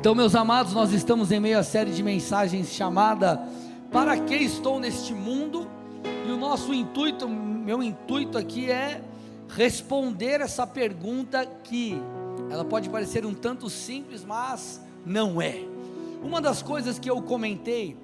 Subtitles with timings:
[0.00, 3.42] Então, meus amados, nós estamos em meio à série de mensagens chamada
[3.90, 5.68] Para que estou neste mundo?
[6.24, 9.02] E o nosso intuito, meu intuito aqui é
[9.48, 12.00] responder essa pergunta que
[12.48, 15.64] ela pode parecer um tanto simples, mas não é.
[16.22, 17.96] Uma das coisas que eu comentei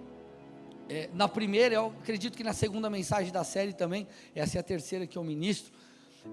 [0.89, 4.65] é, na primeira, eu acredito que na segunda mensagem da série também, essa é a
[4.65, 5.73] terceira que eu ministro,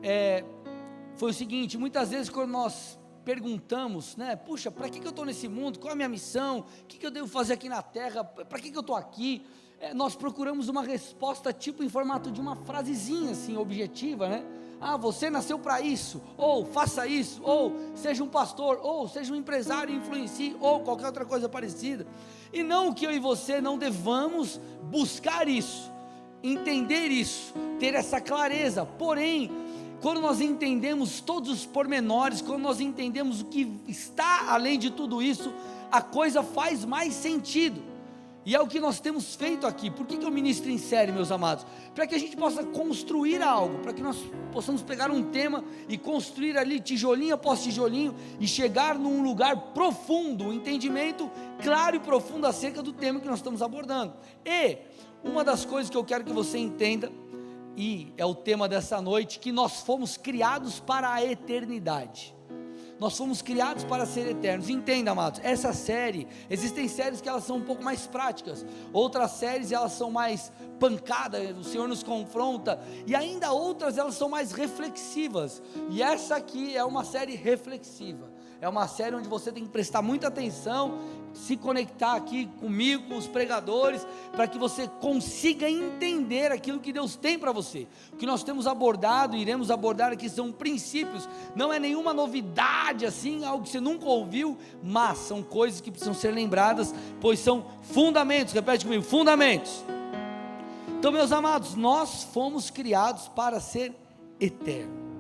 [0.01, 0.43] é,
[1.17, 4.35] foi o seguinte: muitas vezes quando nós perguntamos, né?
[4.35, 5.79] Puxa, para que, que eu estou nesse mundo?
[5.79, 6.59] Qual é a minha missão?
[6.59, 8.23] O que, que eu devo fazer aqui na terra?
[8.23, 9.45] Para que, que eu estou aqui?
[9.79, 14.45] É, nós procuramos uma resposta tipo em formato de uma frasezinha assim, objetiva, né?
[14.79, 19.35] Ah, você nasceu para isso, ou faça isso, ou seja um pastor, ou seja um
[19.35, 22.07] empresário influencie, ou qualquer outra coisa parecida.
[22.51, 25.91] E não que eu e você não devamos buscar isso,
[26.41, 29.51] entender isso, ter essa clareza, porém,
[30.01, 35.21] quando nós entendemos todos os pormenores, quando nós entendemos o que está além de tudo
[35.21, 35.53] isso,
[35.91, 37.91] a coisa faz mais sentido.
[38.43, 39.91] E é o que nós temos feito aqui.
[39.91, 41.63] Por que, que eu ministro em série, meus amados?
[41.93, 44.17] Para que a gente possa construir algo, para que nós
[44.51, 50.45] possamos pegar um tema e construir ali tijolinho após tijolinho e chegar num lugar profundo,
[50.45, 51.29] um entendimento
[51.61, 54.13] claro e profundo acerca do tema que nós estamos abordando.
[54.43, 54.79] E
[55.23, 57.11] uma das coisas que eu quero que você entenda
[57.75, 62.35] e é o tema dessa noite, que nós fomos criados para a eternidade.
[62.99, 64.69] Nós fomos criados para ser eternos.
[64.69, 69.71] Entenda, amados, essa série, existem séries que elas são um pouco mais práticas, outras séries
[69.71, 75.63] elas são mais pancada, o Senhor nos confronta, e ainda outras elas são mais reflexivas.
[75.89, 78.31] E essa aqui é uma série reflexiva.
[78.61, 80.99] É uma série onde você tem que prestar muita atenção,
[81.33, 87.15] se conectar aqui comigo, com os pregadores, para que você consiga entender aquilo que Deus
[87.15, 87.87] tem para você.
[88.13, 93.43] O que nós temos abordado, iremos abordar aqui são princípios, não é nenhuma novidade assim,
[93.43, 98.53] algo que você nunca ouviu, mas são coisas que precisam ser lembradas, pois são fundamentos.
[98.53, 99.83] Repete comigo: fundamentos.
[100.99, 103.91] Então, meus amados, nós fomos criados para ser
[104.39, 105.10] eternos.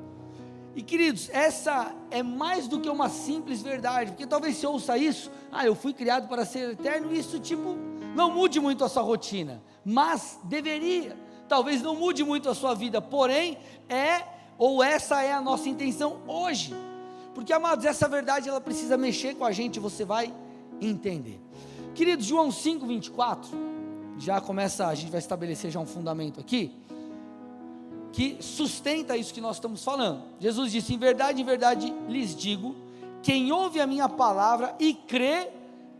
[0.75, 5.29] E queridos, essa é mais do que uma simples verdade, porque talvez você ouça isso,
[5.51, 7.75] ah, eu fui criado para ser eterno, e isso tipo,
[8.15, 11.17] não mude muito a sua rotina, mas deveria,
[11.49, 13.57] talvez não mude muito a sua vida, porém,
[13.89, 14.23] é,
[14.57, 16.73] ou essa é a nossa intenção hoje,
[17.35, 20.33] porque amados, essa verdade ela precisa mexer com a gente, você vai
[20.79, 21.39] entender.
[21.93, 23.49] Queridos, João 5, 24,
[24.17, 26.80] já começa, a gente vai estabelecer já um fundamento aqui,
[28.11, 30.23] que sustenta isso que nós estamos falando.
[30.39, 32.75] Jesus disse: Em verdade, em verdade lhes digo:
[33.21, 35.49] quem ouve a minha palavra e crê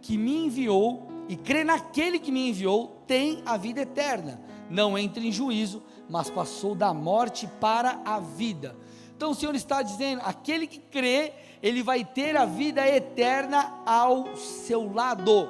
[0.01, 4.41] que me enviou, e crê naquele que me enviou, tem a vida eterna.
[4.69, 8.75] Não entra em juízo, mas passou da morte para a vida.
[9.15, 14.35] Então o Senhor está dizendo: aquele que crê, ele vai ter a vida eterna ao
[14.35, 15.49] seu lado.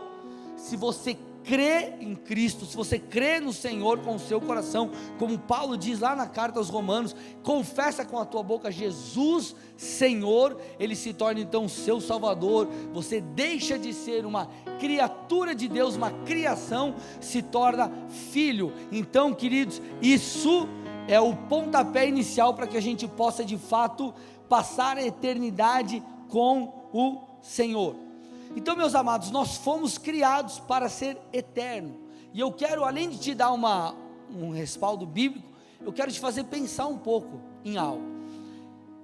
[0.57, 5.37] Se você crê em Cristo, se você crê no Senhor com o seu coração, como
[5.37, 10.95] Paulo diz lá na carta aos Romanos, confessa com a tua boca Jesus Senhor, ele
[10.95, 12.67] se torna então seu Salvador.
[12.93, 14.47] Você deixa de ser uma
[14.79, 17.91] criatura de Deus, uma criação, se torna
[18.31, 18.71] filho.
[18.91, 20.67] Então, queridos, isso
[21.07, 24.13] é o pontapé inicial para que a gente possa de fato
[24.47, 28.10] passar a eternidade com o Senhor.
[28.55, 31.99] Então, meus amados, nós fomos criados para ser eterno.
[32.33, 33.95] E eu quero, além de te dar uma,
[34.29, 35.47] um respaldo bíblico,
[35.81, 38.03] eu quero te fazer pensar um pouco em algo.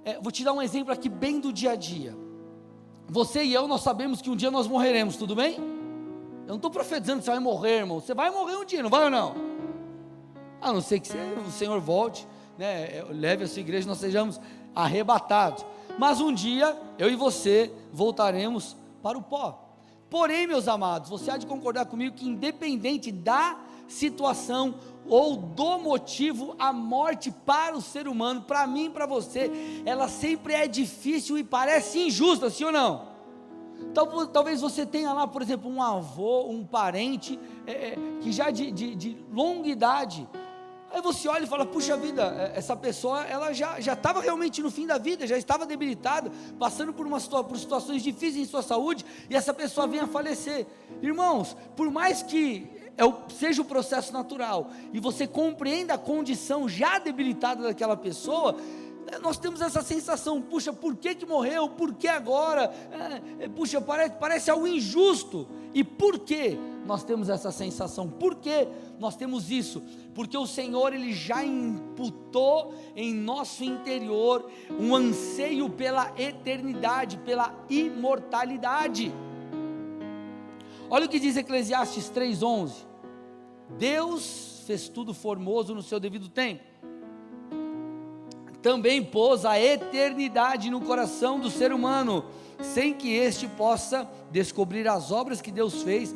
[0.04, 2.14] É, vou te dar um exemplo aqui bem do dia a dia.
[3.08, 5.56] Você e eu, nós sabemos que um dia nós morreremos, tudo bem?
[5.56, 8.00] Eu não estou profetizando que você vai morrer, irmão.
[8.00, 9.34] Você vai morrer um dia, não vai ou não?
[10.60, 12.26] A não ser que você, o Senhor volte,
[12.56, 14.40] né, leve a sua igreja nós sejamos
[14.74, 15.64] arrebatados.
[15.98, 19.64] Mas um dia, eu e você voltaremos para o pó.
[20.10, 24.76] Porém, meus amados, você há de concordar comigo que, independente da situação
[25.06, 29.50] ou do motivo, a morte para o ser humano, para mim, para você,
[29.84, 33.08] ela sempre é difícil e parece injusta, sim ou não?
[34.32, 38.94] Talvez você tenha lá, por exemplo, um avô, um parente é, que já de, de,
[38.94, 40.28] de longa idade,
[40.90, 42.22] Aí você olha e fala: puxa vida,
[42.54, 46.92] é, essa pessoa ela já estava realmente no fim da vida, já estava debilitada, passando
[46.92, 50.66] por, uma, por situações difíceis em sua saúde, e essa pessoa vem a falecer.
[51.02, 56.98] Irmãos, por mais que é seja o processo natural e você compreenda a condição já
[56.98, 58.56] debilitada daquela pessoa,
[59.22, 61.68] nós temos essa sensação: puxa, por que, que morreu?
[61.68, 62.72] Por que agora?
[63.40, 65.48] É, é, puxa, parece, parece algo injusto.
[65.72, 68.08] E por que nós temos essa sensação?
[68.08, 68.68] Por que
[68.98, 69.82] nós temos isso?
[70.14, 79.12] Porque o Senhor ele já imputou em nosso interior um anseio pela eternidade, pela imortalidade.
[80.90, 82.86] Olha o que diz Eclesiastes 3:11.
[83.78, 86.67] Deus fez tudo formoso no seu devido tempo.
[88.62, 92.24] Também pôs a eternidade no coração do ser humano,
[92.60, 96.14] sem que este possa descobrir as obras que Deus fez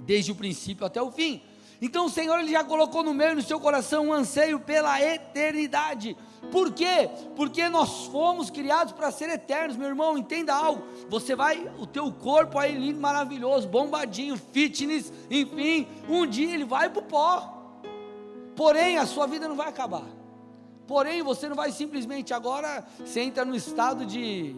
[0.00, 1.42] desde o princípio até o fim.
[1.82, 6.16] Então o Senhor ele já colocou no meio no seu coração um anseio pela eternidade.
[6.52, 7.08] Por quê?
[7.34, 10.18] Porque nós fomos criados para ser eternos, meu irmão.
[10.18, 10.82] Entenda algo.
[11.08, 16.90] Você vai, o teu corpo aí lindo, maravilhoso, bombadinho, fitness, enfim, um dia ele vai
[16.90, 17.80] para o pó.
[18.54, 20.19] Porém, a sua vida não vai acabar.
[20.90, 24.56] Porém, você não vai simplesmente agora, você entra no estado de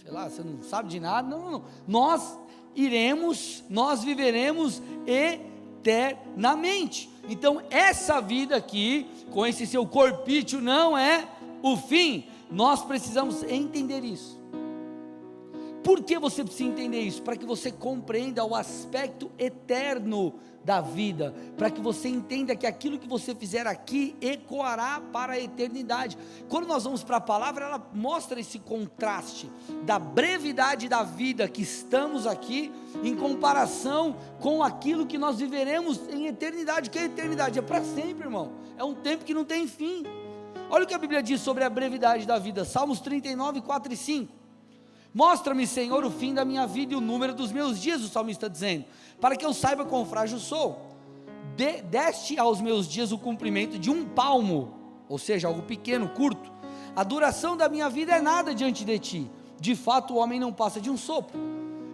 [0.00, 1.28] sei lá, você não sabe de nada.
[1.28, 1.64] Não, não, não.
[1.86, 2.38] Nós
[2.74, 7.10] iremos, nós viveremos eternamente.
[7.28, 11.28] Então, essa vida aqui, com esse seu corpício, não é
[11.62, 12.24] o fim.
[12.50, 14.39] Nós precisamos entender isso.
[15.82, 17.22] Por que você precisa entender isso?
[17.22, 20.34] Para que você compreenda o aspecto eterno
[20.64, 25.40] da vida, para que você entenda que aquilo que você fizer aqui ecoará para a
[25.40, 26.18] eternidade.
[26.48, 29.50] Quando nós vamos para a palavra, ela mostra esse contraste
[29.84, 32.70] da brevidade da vida que estamos aqui,
[33.02, 36.88] em comparação com aquilo que nós viveremos em eternidade.
[36.88, 37.58] O que é eternidade?
[37.58, 38.52] É para sempre, irmão.
[38.76, 40.04] É um tempo que não tem fim.
[40.68, 43.96] Olha o que a Bíblia diz sobre a brevidade da vida, Salmos 39, 4 e
[43.96, 44.39] 5.
[45.12, 48.46] Mostra-me, Senhor, o fim da minha vida e o número dos meus dias, o salmista
[48.46, 48.84] está dizendo,
[49.20, 50.88] para que eu saiba quão frágil sou.
[51.56, 54.72] De, deste aos meus dias o cumprimento de um palmo,
[55.08, 56.52] ou seja, algo pequeno, curto.
[56.94, 59.30] A duração da minha vida é nada diante de ti.
[59.60, 61.38] De fato, o homem não passa de um sopro.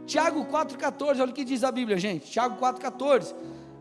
[0.07, 2.31] Tiago 4,14, olha o que diz a Bíblia, gente.
[2.31, 3.35] Tiago 4,14.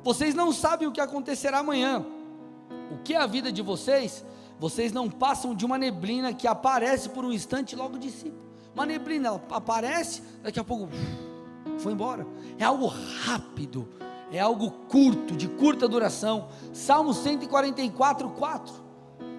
[0.03, 2.05] Vocês não sabem o que acontecerá amanhã.
[2.91, 4.25] O que é a vida de vocês?
[4.59, 8.44] Vocês não passam de uma neblina que aparece por um instante e logo dissipa.
[8.75, 10.89] Uma neblina, ela aparece, daqui a pouco
[11.79, 12.27] foi embora.
[12.59, 12.87] É algo
[13.23, 13.87] rápido,
[14.31, 16.49] é algo curto, de curta duração.
[16.73, 18.73] Salmo 144, 4.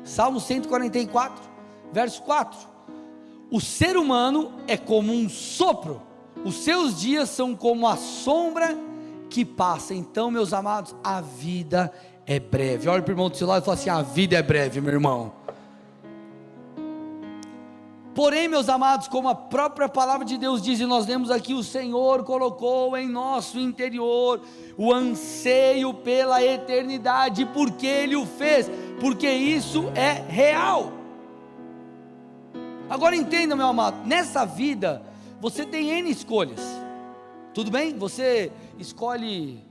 [0.03, 1.44] Salmo 144,
[1.93, 2.59] verso 4.
[3.50, 6.03] O ser humano é como um sopro,
[6.44, 8.77] os seus dias são como a sombra
[9.29, 9.94] que passa.
[9.94, 11.93] Então, meus amados, a vida
[12.27, 12.88] é breve.
[12.88, 14.93] Olha para o irmão do seu lado e fala assim: a vida é breve, meu
[14.93, 15.33] irmão.
[18.17, 21.63] Porém, meus amados, como a própria palavra de Deus diz, e nós lemos aqui, o
[21.63, 24.41] Senhor colocou em nosso interior
[24.75, 30.95] o anseio pela eternidade, porque Ele o fez, porque isso é real.
[32.89, 35.03] Agora entenda, meu amado, nessa vida
[35.39, 36.62] você tem N escolhas,
[37.53, 37.99] tudo bem?
[37.99, 39.62] Você escolhe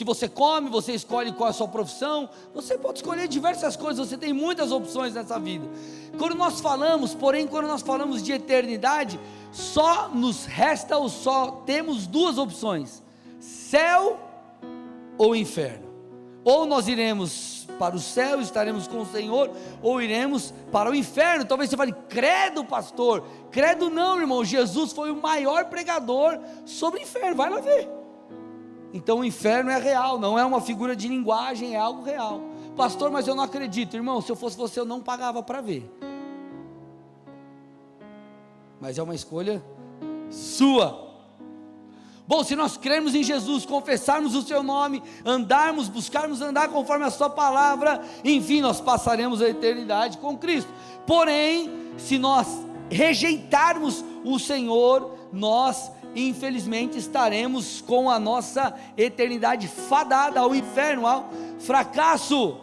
[0.00, 4.08] que você come, você escolhe qual é a sua profissão, você pode escolher diversas coisas,
[4.08, 5.68] você tem muitas opções nessa vida.
[6.16, 9.20] Quando nós falamos, porém, quando nós falamos de eternidade,
[9.52, 13.02] só nos resta ou só temos duas opções:
[13.38, 14.18] céu
[15.18, 15.90] ou inferno.
[16.42, 19.50] Ou nós iremos para o céu, estaremos com o Senhor,
[19.82, 21.44] ou iremos para o inferno.
[21.44, 23.22] Talvez você fale, credo, pastor.
[23.50, 24.42] Credo não, irmão.
[24.42, 27.36] Jesus foi o maior pregador sobre o inferno.
[27.36, 27.99] Vai lá ver.
[28.92, 32.40] Então o inferno é real, não é uma figura de linguagem, é algo real.
[32.76, 34.20] Pastor, mas eu não acredito, irmão.
[34.20, 35.90] Se eu fosse você, eu não pagava para ver.
[38.80, 39.62] Mas é uma escolha
[40.30, 41.08] sua.
[42.26, 47.10] Bom, se nós crermos em Jesus, confessarmos o seu nome, andarmos, buscarmos andar conforme a
[47.10, 50.72] sua palavra, enfim, nós passaremos a eternidade com Cristo.
[51.06, 52.46] Porém, se nós
[52.88, 62.58] rejeitarmos o Senhor, nós infelizmente estaremos com a nossa eternidade fadada ao inferno, ao fracasso.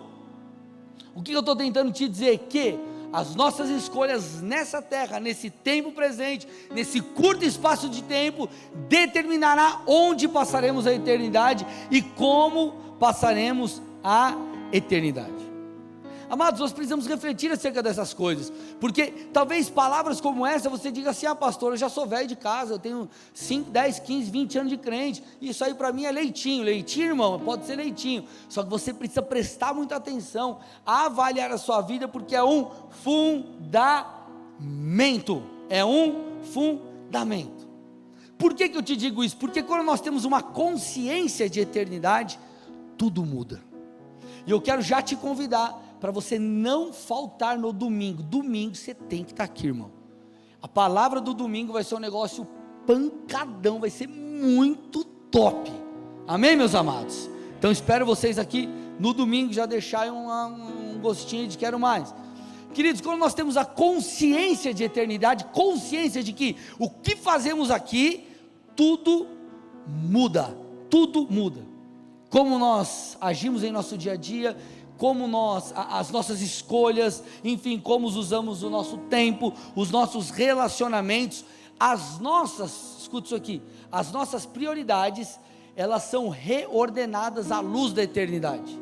[1.16, 2.38] O que eu estou tentando te dizer?
[2.50, 2.78] Que
[3.12, 8.50] as nossas escolhas nessa terra, nesse tempo presente, nesse curto espaço de tempo,
[8.90, 14.36] determinará onde passaremos a eternidade e como passaremos a
[14.72, 15.47] eternidade.
[16.30, 21.26] Amados, nós precisamos refletir acerca dessas coisas, porque talvez palavras como essa você diga assim:
[21.26, 24.70] ah, pastor, eu já sou velho de casa, eu tenho 5, 10, 15, 20 anos
[24.70, 26.66] de crente, isso aí para mim é leitinho.
[26.66, 31.80] Leitinho, irmão, pode ser leitinho, só que você precisa prestar muita atenção, avaliar a sua
[31.80, 34.22] vida, porque é um fundamento.
[35.70, 37.68] É um fundamento.
[38.38, 39.38] Por que, que eu te digo isso?
[39.38, 42.40] Porque quando nós temos uma consciência de eternidade,
[42.98, 43.62] tudo muda.
[44.46, 48.22] E eu quero já te convidar para você não faltar no domingo.
[48.24, 49.92] Domingo você tem que estar tá aqui, irmão.
[50.62, 52.48] A palavra do domingo vai ser um negócio
[52.86, 55.72] pancadão, vai ser muito top.
[56.28, 57.30] Amém, meus amados?
[57.58, 58.68] Então espero vocês aqui
[59.00, 62.14] no domingo já deixarem um, um gostinho de quero mais.
[62.74, 68.28] Queridos, quando nós temos a consciência de eternidade, consciência de que o que fazemos aqui,
[68.76, 69.28] tudo
[69.88, 70.56] muda,
[70.90, 71.62] tudo muda.
[72.30, 74.58] Como nós agimos em nosso dia a dia,
[74.98, 81.46] como nós, as nossas escolhas, enfim, como usamos o nosso tempo, os nossos relacionamentos,
[81.80, 83.62] as nossas, escuta isso aqui,
[83.92, 85.40] as nossas prioridades,
[85.76, 88.80] elas são reordenadas à luz da eternidade.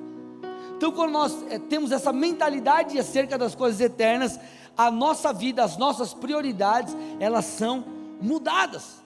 [0.77, 4.39] Então, quando nós é, temos essa mentalidade acerca das coisas eternas,
[4.77, 7.83] a nossa vida, as nossas prioridades, elas são
[8.21, 9.03] mudadas.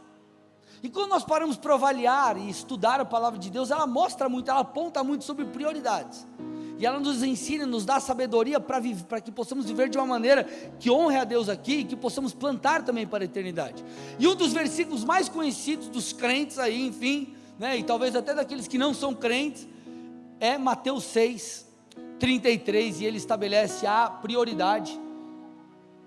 [0.82, 4.50] E quando nós paramos para avaliar e estudar a palavra de Deus, ela mostra muito,
[4.50, 6.26] ela aponta muito sobre prioridades.
[6.80, 10.46] E ela nos ensina, nos dá sabedoria para que possamos viver de uma maneira
[10.80, 13.84] que honre a Deus aqui e que possamos plantar também para a eternidade.
[14.18, 18.66] E um dos versículos mais conhecidos dos crentes aí, enfim, né, e talvez até daqueles
[18.66, 19.68] que não são crentes,
[20.40, 21.68] é Mateus 6,
[22.18, 24.98] 33, e ele estabelece a prioridade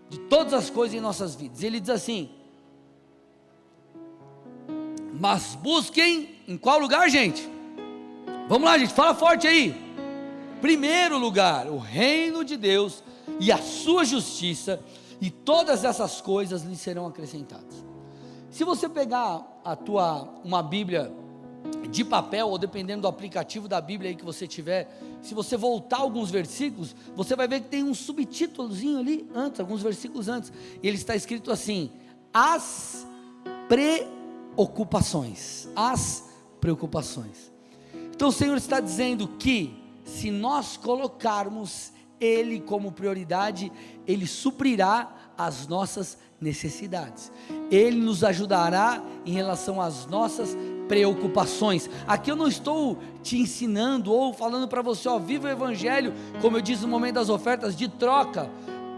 [0.09, 1.63] de todas as coisas em nossas vidas.
[1.63, 2.31] Ele diz assim:
[5.21, 7.47] Mas busquem em qual lugar, gente?
[8.49, 9.82] Vamos lá, gente, fala forte aí
[10.63, 13.03] primeiro lugar o reino de Deus
[13.41, 14.81] e a sua justiça,
[15.21, 17.85] e todas essas coisas lhe serão acrescentadas.
[18.51, 21.13] Se você pegar a tua uma Bíblia
[21.91, 24.89] de papel ou dependendo do aplicativo da Bíblia aí que você tiver,
[25.21, 29.83] se você voltar alguns versículos, você vai ver que tem um subtítulozinho ali antes, alguns
[29.83, 30.53] versículos antes.
[30.83, 31.91] E ele está escrito assim:
[32.33, 33.07] as
[33.69, 36.29] preocupações, as
[36.61, 37.51] preocupações.
[38.15, 39.82] Então o Senhor está dizendo que
[40.13, 43.73] se nós colocarmos Ele como prioridade,
[44.07, 47.33] Ele suprirá as nossas necessidades,
[47.71, 51.89] Ele nos ajudará em relação às nossas preocupações.
[52.07, 56.59] Aqui eu não estou te ensinando ou falando para você, ó, viva o Evangelho, como
[56.59, 58.51] eu disse no momento das ofertas, de troca.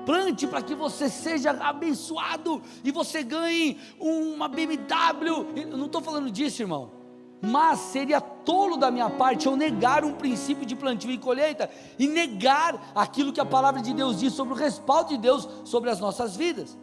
[0.04, 5.46] Plante para que você seja abençoado e você ganhe uma BMW.
[5.56, 7.03] Eu não estou falando disso, irmão
[7.50, 12.06] mas seria tolo da minha parte eu negar um princípio de plantio e colheita e
[12.06, 16.00] negar aquilo que a palavra de Deus diz sobre o respaldo de Deus sobre as
[16.00, 16.76] nossas vidas.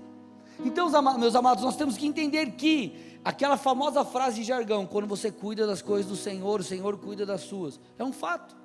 [0.64, 5.32] Então, meus amados, nós temos que entender que aquela famosa frase de jargão, quando você
[5.32, 8.56] cuida das coisas do Senhor, o Senhor cuida das suas, é um fato.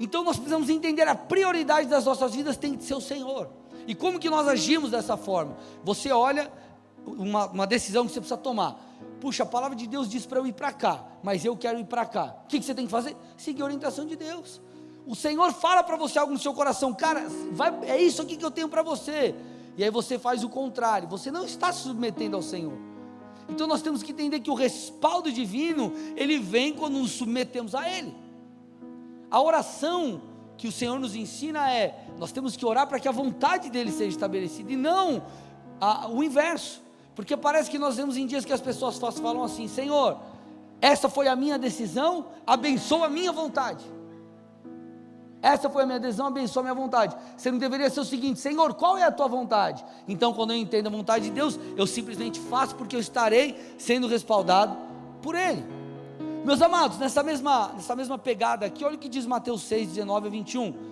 [0.00, 3.50] Então nós precisamos entender a prioridade das nossas vidas tem que ser o Senhor.
[3.86, 5.56] E como que nós agimos dessa forma?
[5.82, 6.52] Você olha
[7.18, 8.88] uma, uma decisão que você precisa tomar
[9.20, 11.84] puxa, a palavra de Deus diz para eu ir para cá, mas eu quero ir
[11.84, 12.36] para cá.
[12.44, 13.16] O que, que, você tem que fazer?
[13.36, 14.60] Seguir a orientação de Deus.
[15.06, 18.44] O Senhor fala para você algo no seu coração, cara, vai, é isso aqui que
[18.44, 19.34] eu tenho para você.
[19.76, 22.74] E aí você faz o contrário, você não está se submetendo ao Senhor.
[23.48, 27.88] Então nós temos que entender que o respaldo divino, ele vem quando nos submetemos a
[27.88, 28.14] Ele.
[29.30, 30.20] A oração
[30.58, 33.90] que o Senhor nos ensina é: nós temos que orar para que a vontade dele
[33.90, 35.22] seja estabelecida, e não
[35.80, 36.82] a, o inverso.
[37.18, 40.18] Porque parece que nós vemos em dias que as pessoas falam assim: Senhor,
[40.80, 43.84] essa foi a minha decisão, abençoa a minha vontade.
[45.42, 47.16] Essa foi a minha decisão, abençoa a minha vontade.
[47.36, 49.84] Você não deveria ser o seguinte: Senhor, qual é a tua vontade?
[50.06, 54.06] Então, quando eu entendo a vontade de Deus, eu simplesmente faço porque eu estarei sendo
[54.06, 54.76] respaldado
[55.20, 55.64] por Ele.
[56.44, 60.28] Meus amados, nessa mesma, nessa mesma pegada aqui, olha o que diz Mateus 6, 19
[60.28, 60.87] a 21.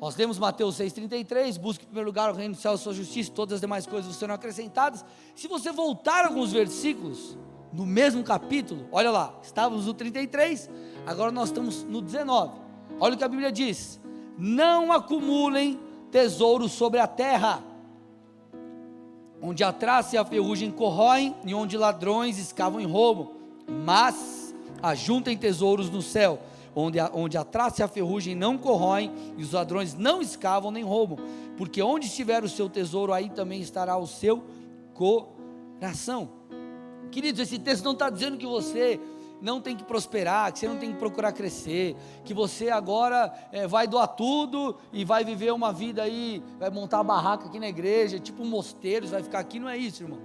[0.00, 2.94] Nós lemos Mateus 6,33, busque em primeiro lugar o reino do céu e a sua
[2.94, 5.04] justiça, todas as demais coisas serão acrescentadas.
[5.34, 7.36] Se você voltar alguns versículos,
[7.70, 10.70] no mesmo capítulo, olha lá, estávamos no 33,
[11.06, 12.54] agora nós estamos no 19.
[12.98, 14.00] Olha o que a Bíblia diz:
[14.38, 15.78] Não acumulem
[16.10, 17.62] tesouros sobre a terra,
[19.42, 23.34] onde a traça e a ferrugem corroem, e onde ladrões escavam em roubo,
[23.68, 26.40] mas ajuntem tesouros no céu
[26.74, 30.70] onde a, onde a traça e a ferrugem não corroem, e os ladrões não escavam
[30.70, 31.18] nem roubam,
[31.56, 34.44] porque onde estiver o seu tesouro, aí também estará o seu
[34.94, 36.30] coração.
[37.10, 39.00] Queridos, esse texto não está dizendo que você
[39.40, 43.66] não tem que prosperar, que você não tem que procurar crescer, que você agora é,
[43.66, 47.68] vai doar tudo e vai viver uma vida aí, vai montar uma barraca aqui na
[47.68, 50.20] igreja, tipo um mosteiro, vai ficar aqui, não é isso, irmão.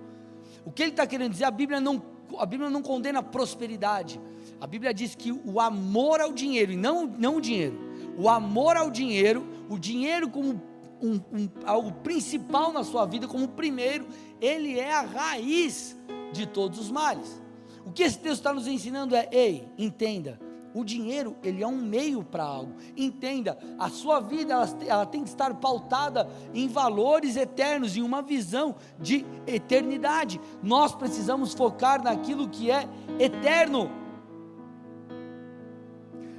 [0.65, 2.01] O que ele está querendo dizer, a Bíblia não,
[2.37, 4.19] a Bíblia não condena a prosperidade,
[4.59, 7.77] a Bíblia diz que o amor ao dinheiro, e não, não o dinheiro,
[8.17, 10.61] o amor ao dinheiro, o dinheiro como
[11.01, 14.07] um, um, algo principal na sua vida, como primeiro,
[14.39, 15.95] ele é a raiz
[16.31, 17.41] de todos os males.
[17.85, 20.39] O que esse texto está nos ensinando é: ei, entenda,
[20.75, 22.73] o dinheiro, ele é um meio para algo.
[22.97, 28.21] Entenda, a sua vida ela, ela, tem que estar pautada em valores eternos, em uma
[28.21, 30.39] visão de eternidade.
[30.61, 33.89] Nós precisamos focar naquilo que é eterno.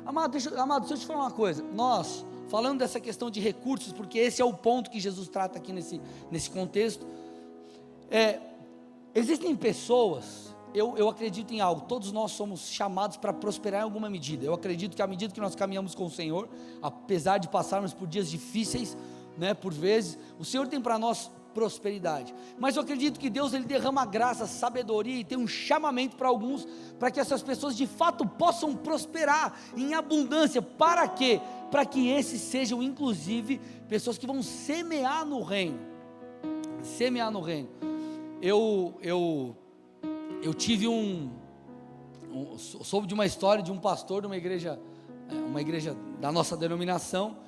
[0.06, 1.64] Amado deixa, amado, deixa eu te falar uma coisa.
[1.75, 5.72] Nós, falando dessa questão de recursos, porque esse é o ponto que Jesus trata aqui
[5.72, 7.04] nesse, nesse contexto.
[8.08, 8.38] É,
[9.12, 14.08] existem pessoas, eu, eu acredito em algo, todos nós somos chamados para prosperar em alguma
[14.08, 14.46] medida.
[14.46, 16.48] Eu acredito que à medida que nós caminhamos com o Senhor,
[16.80, 18.96] apesar de passarmos por dias difíceis,
[19.36, 22.34] né, por vezes, o Senhor tem para nós prosperidade.
[22.58, 26.68] Mas eu acredito que Deus ele derrama graça, sabedoria e tem um chamamento para alguns,
[26.98, 30.60] para que essas pessoas de fato possam prosperar em abundância.
[30.60, 31.40] Para quê?
[31.70, 33.58] Para que esses sejam inclusive
[33.88, 35.78] pessoas que vão semear no reino.
[36.82, 37.70] Semear no reino.
[38.42, 39.56] Eu eu
[40.42, 41.30] eu tive um,
[42.30, 44.78] um soube de uma história de um pastor de uma igreja
[45.30, 47.38] é, uma igreja da nossa denominação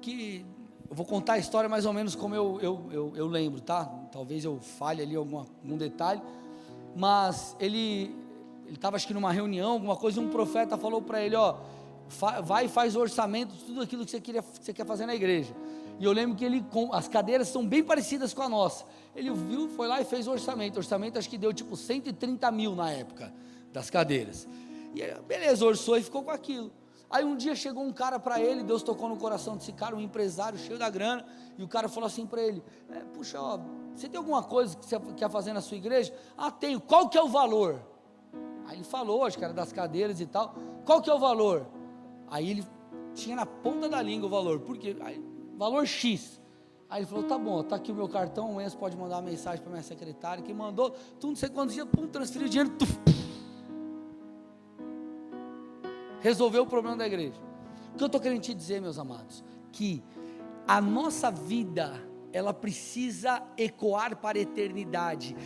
[0.00, 0.46] que
[0.90, 3.84] eu vou contar a história mais ou menos como eu, eu, eu, eu lembro, tá?
[4.10, 6.22] Talvez eu falhe ali alguma, algum detalhe.
[6.96, 8.14] Mas ele
[8.70, 11.56] estava acho que numa reunião, alguma coisa, e um profeta falou para ele: Ó,
[12.42, 15.04] vai e faz o orçamento de tudo aquilo que você, queria, que você quer fazer
[15.04, 15.54] na igreja.
[15.98, 18.84] E eu lembro que ele, as cadeiras são bem parecidas com a nossa.
[19.14, 20.76] Ele viu, foi lá e fez o orçamento.
[20.76, 23.32] O orçamento acho que deu tipo 130 mil na época
[23.72, 24.48] das cadeiras.
[24.94, 26.70] E beleza, orçou e ficou com aquilo.
[27.10, 30.00] Aí um dia chegou um cara para ele, Deus tocou no coração desse cara, um
[30.00, 31.24] empresário cheio da grana,
[31.56, 33.58] e o cara falou assim para ele: é, Puxa, ó,
[33.94, 36.14] você tem alguma coisa que você quer fazer na sua igreja?
[36.36, 36.80] Ah, tenho.
[36.80, 37.82] Qual que é o valor?
[38.66, 40.54] Aí ele falou, acho que era das cadeiras e tal.
[40.84, 41.66] Qual que é o valor?
[42.30, 42.66] Aí ele
[43.14, 44.60] tinha na ponta da língua o valor.
[44.60, 44.94] Por quê?
[45.00, 45.22] Aí,
[45.56, 46.40] valor X.
[46.88, 48.50] Aí ele falou: Tá bom, tá aqui o meu cartão.
[48.50, 50.90] Amanhã você pode mandar uma mensagem para minha secretária que mandou.
[51.18, 52.70] Tu não sei quantos dias, pum, transferiu o dinheiro.
[52.70, 52.98] Tuf,
[56.20, 57.40] resolveu o problema da igreja.
[57.94, 60.02] O que eu estou querendo te dizer, meus amados, que
[60.66, 62.00] a nossa vida
[62.32, 65.36] ela precisa ecoar para a eternidade.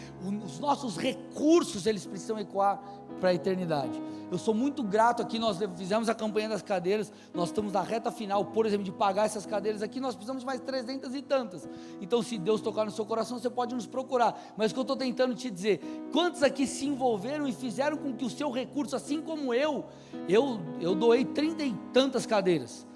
[0.45, 2.83] Os nossos recursos eles precisam ecoar
[3.21, 4.01] para a eternidade.
[4.31, 8.11] Eu sou muito grato aqui, nós fizemos a campanha das cadeiras, nós estamos na reta
[8.11, 11.69] final, por exemplo, de pagar essas cadeiras aqui, nós precisamos de mais 300 e tantas.
[12.01, 14.55] Então, se Deus tocar no seu coração, você pode nos procurar.
[14.57, 18.15] Mas o que eu estou tentando te dizer, quantos aqui se envolveram e fizeram com
[18.15, 19.85] que o seu recurso, assim como eu,
[20.27, 22.87] eu, eu doei 30 e tantas cadeiras.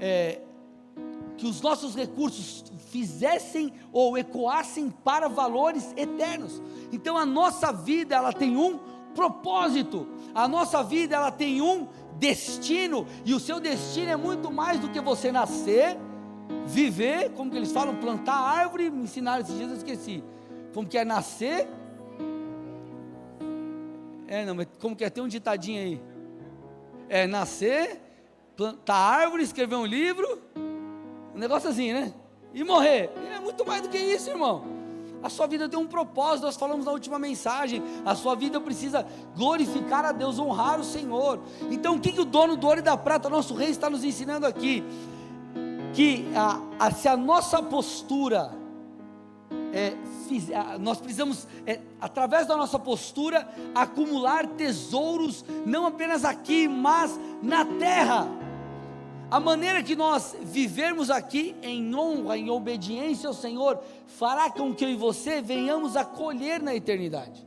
[0.00, 0.40] É,
[1.38, 6.60] que os nossos recursos fizessem ou ecoassem para valores eternos.
[6.92, 8.78] Então a nossa vida ela tem um
[9.14, 10.06] propósito.
[10.34, 11.86] A nossa vida ela tem um
[12.18, 15.96] destino e o seu destino é muito mais do que você nascer,
[16.66, 20.24] viver, como que eles falam, plantar árvore, me ensinaram esses dias, eu esqueci.
[20.74, 21.68] Como que é nascer?
[24.26, 25.10] É, não, mas como que é?
[25.10, 26.02] Tem um ditadinho aí.
[27.08, 28.00] É nascer,
[28.56, 30.42] plantar árvore, escrever um livro,
[31.38, 32.12] um negócio assim, né?
[32.52, 33.10] E morrer.
[33.32, 34.64] É muito mais do que isso, irmão.
[35.22, 37.80] A sua vida tem um propósito, nós falamos na última mensagem.
[38.04, 41.38] A sua vida precisa glorificar a Deus, honrar o Senhor.
[41.70, 44.02] Então, o que, que o dono do ouro e da prata, nosso rei, está nos
[44.02, 44.82] ensinando aqui?
[45.94, 48.52] Que a, a, se a nossa postura,
[49.72, 49.96] é,
[50.80, 58.37] nós precisamos, é, através da nossa postura, acumular tesouros, não apenas aqui, mas na terra.
[59.30, 64.84] A maneira que nós vivermos aqui em honra, em obediência ao Senhor, fará com que
[64.84, 67.46] eu e você venhamos a colher na eternidade.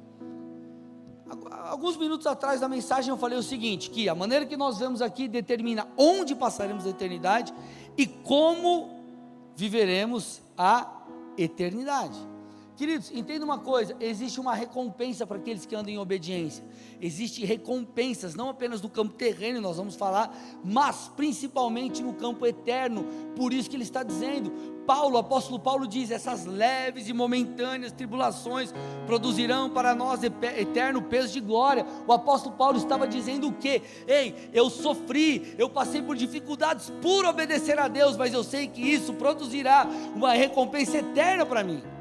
[1.66, 5.02] Alguns minutos atrás da mensagem eu falei o seguinte: que a maneira que nós vemos
[5.02, 7.52] aqui determina onde passaremos a eternidade
[7.98, 9.02] e como
[9.56, 10.88] viveremos a
[11.38, 12.20] eternidade.
[12.82, 16.66] Queridos, entenda uma coisa: existe uma recompensa para aqueles que andam em obediência.
[17.00, 23.06] Existem recompensas, não apenas no campo terreno, nós vamos falar, mas principalmente no campo eterno.
[23.36, 24.52] Por isso que ele está dizendo,
[24.88, 28.74] Paulo, apóstolo Paulo diz: essas leves e momentâneas tribulações
[29.06, 31.86] produzirão para nós eterno peso de glória.
[32.08, 33.84] O apóstolo Paulo estava dizendo o que?
[34.08, 38.82] Ei, eu sofri, eu passei por dificuldades por obedecer a Deus, mas eu sei que
[38.82, 42.01] isso produzirá uma recompensa eterna para mim.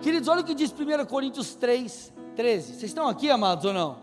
[0.00, 2.68] Queridos, olha o que diz 1 Coríntios 3, 13.
[2.68, 3.98] Vocês estão aqui, amados, ou não?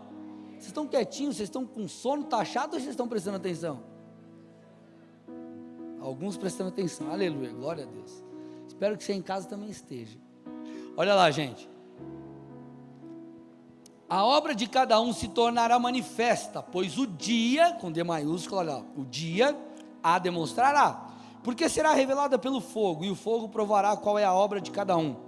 [0.52, 3.82] Vocês estão quietinhos, vocês estão com sono, está chato ou vocês estão prestando atenção?
[6.00, 8.22] Alguns prestando atenção, aleluia, glória a Deus.
[8.68, 10.16] Espero que você em casa também esteja.
[10.96, 11.68] Olha lá, gente.
[14.08, 18.74] A obra de cada um se tornará manifesta, pois o dia, com D maiúsculo, olha
[18.74, 19.58] lá, o dia
[20.00, 21.08] a demonstrará,
[21.42, 24.96] porque será revelada pelo fogo, e o fogo provará qual é a obra de cada
[24.96, 25.27] um.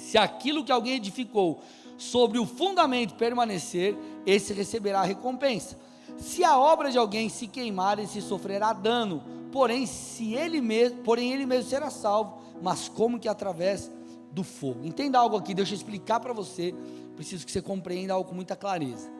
[0.00, 1.60] Se aquilo que alguém edificou
[1.96, 5.78] sobre o fundamento permanecer, esse receberá a recompensa.
[6.16, 11.32] Se a obra de alguém se queimar, esse sofrerá dano, porém, se ele mesmo, porém
[11.32, 13.90] ele mesmo será salvo, mas como que através
[14.32, 14.84] do fogo.
[14.84, 16.74] Entenda algo aqui, deixa eu explicar para você.
[17.16, 19.10] Preciso que você compreenda algo com muita clareza.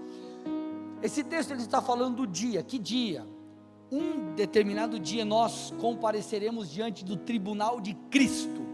[1.03, 2.63] Esse texto ele está falando do dia.
[2.63, 3.27] Que dia?
[3.91, 8.70] um determinado dia nós compareceremos diante do tribunal de Cristo.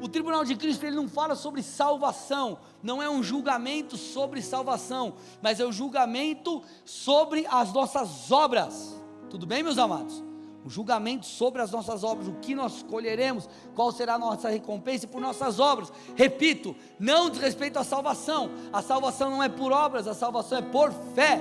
[0.00, 5.14] O tribunal de Cristo ele não fala sobre salvação, não é um julgamento sobre salvação,
[5.42, 8.96] mas é o um julgamento sobre as nossas obras.
[9.28, 10.22] Tudo bem, meus amados?
[10.64, 15.06] O julgamento sobre as nossas obras, o que nós escolheremos, qual será a nossa recompensa
[15.06, 15.92] por nossas obras.
[16.14, 18.50] Repito, não diz respeito à salvação.
[18.72, 21.40] A salvação não é por obras, a salvação é por fé.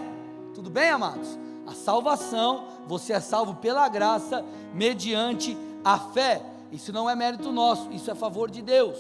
[0.54, 1.38] Tudo bem, amados?
[1.68, 6.42] A salvação, você é salvo pela graça, mediante a fé.
[6.72, 8.98] Isso não é mérito nosso, isso é favor de Deus.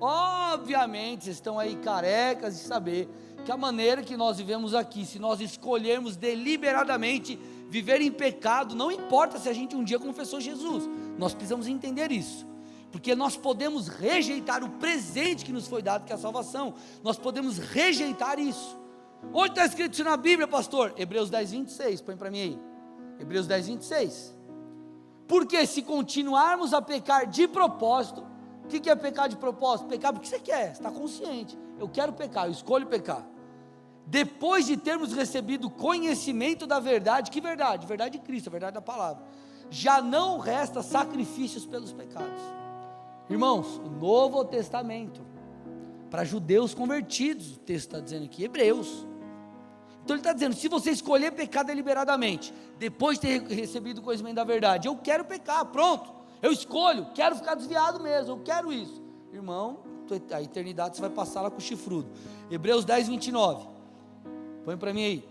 [0.00, 3.08] Obviamente, estão aí carecas de saber
[3.44, 8.90] que a maneira que nós vivemos aqui, se nós escolhermos deliberadamente viver em pecado, não
[8.90, 12.46] importa se a gente um dia confessou Jesus, nós precisamos entender isso,
[12.90, 17.16] porque nós podemos rejeitar o presente que nos foi dado, que é a salvação, nós
[17.16, 18.76] podemos rejeitar isso.
[19.32, 20.92] Onde está escrito isso na Bíblia, pastor?
[20.96, 22.60] Hebreus 10, 26, põe para mim aí.
[23.20, 24.34] Hebreus 10, 26.
[25.26, 28.24] Porque se continuarmos a pecar de propósito,
[28.64, 29.88] o que, que é pecar de propósito?
[29.88, 31.58] Pecar porque você quer, você está consciente.
[31.78, 33.26] Eu quero pecar, eu escolho pecar.
[34.06, 37.86] Depois de termos recebido conhecimento da verdade, que verdade?
[37.86, 39.24] Verdade de Cristo, a verdade da palavra.
[39.70, 42.42] Já não resta sacrifícios pelos pecados.
[43.30, 45.22] Irmãos, o Novo Testamento,
[46.10, 49.06] para judeus convertidos, o texto está dizendo aqui, hebreus,
[50.12, 54.36] então ele está dizendo: se você escolher pecar deliberadamente, depois de ter recebido o conhecimento
[54.36, 59.02] da verdade, eu quero pecar, pronto, eu escolho, quero ficar desviado mesmo, eu quero isso.
[59.32, 59.80] Irmão,
[60.30, 62.10] a eternidade você vai passar lá com o chifrudo.
[62.50, 63.66] Hebreus 10, 29.
[64.64, 65.28] Põe para mim aí.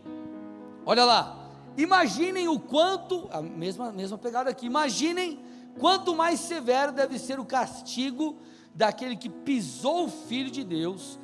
[0.85, 1.37] Olha lá.
[1.77, 5.39] Imaginem o quanto, a mesma, mesma pegada aqui, imaginem
[5.79, 8.35] quanto mais severo deve ser o castigo
[8.75, 11.17] daquele que pisou o Filho de Deus,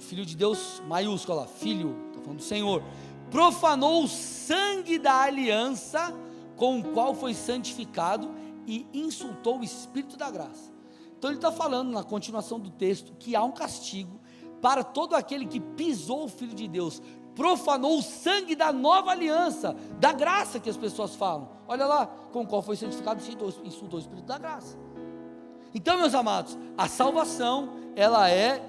[0.00, 2.82] Filho de Deus maiúsculo, filho estou falando do Senhor,
[3.30, 6.12] profanou o sangue da aliança
[6.56, 8.30] com o qual foi santificado
[8.66, 10.72] e insultou o Espírito da graça.
[11.16, 14.20] Então ele está falando na continuação do texto que há um castigo
[14.60, 17.00] para todo aquele que pisou o Filho de Deus,
[17.34, 21.48] profanou o sangue da nova aliança, da graça que as pessoas falam.
[21.68, 24.78] Olha lá, com o qual foi santificado e insultou o Espírito da graça.
[25.74, 28.62] Então, meus amados, a salvação, ela é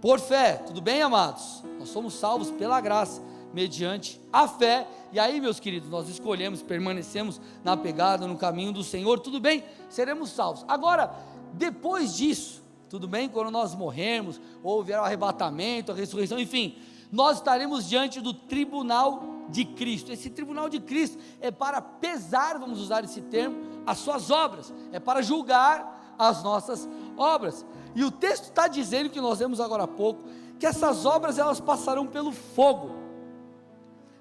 [0.00, 1.62] por fé, tudo bem, amados?
[1.78, 4.86] Nós somos salvos pela graça, mediante a fé.
[5.12, 9.64] E aí, meus queridos, nós escolhemos, permanecemos na pegada, no caminho do Senhor, tudo bem?
[9.88, 10.64] Seremos salvos.
[10.68, 11.12] Agora,
[11.52, 13.28] depois disso, tudo bem?
[13.28, 16.78] Quando nós morrermos, ou o arrebatamento, a ressurreição, enfim,
[17.10, 20.12] nós estaremos diante do tribunal de Cristo.
[20.12, 25.00] Esse tribunal de Cristo é para pesar, vamos usar esse termo, as suas obras, é
[25.00, 27.64] para julgar as nossas obras.
[27.94, 30.22] E o texto está dizendo que nós vemos agora há pouco
[30.58, 32.90] que essas obras elas passarão pelo fogo.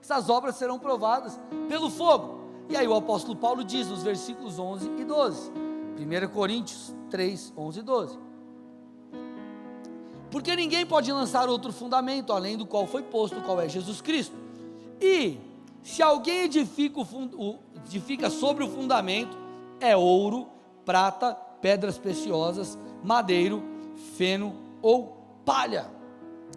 [0.02, 2.40] Essas obras serão provadas pelo fogo.
[2.70, 5.52] E aí o apóstolo Paulo diz nos versículos 11 e 12.
[5.52, 8.20] 1 Coríntios 3, 11 e 12.
[10.32, 14.36] Porque ninguém pode lançar outro fundamento além do qual foi posto, qual é Jesus Cristo.
[15.02, 15.38] E
[15.84, 19.36] se alguém edifica, o, edifica sobre o fundamento,
[19.82, 20.48] é ouro,
[20.86, 23.64] prata, pedras preciosas, madeiro,
[24.18, 25.90] feno ou palha.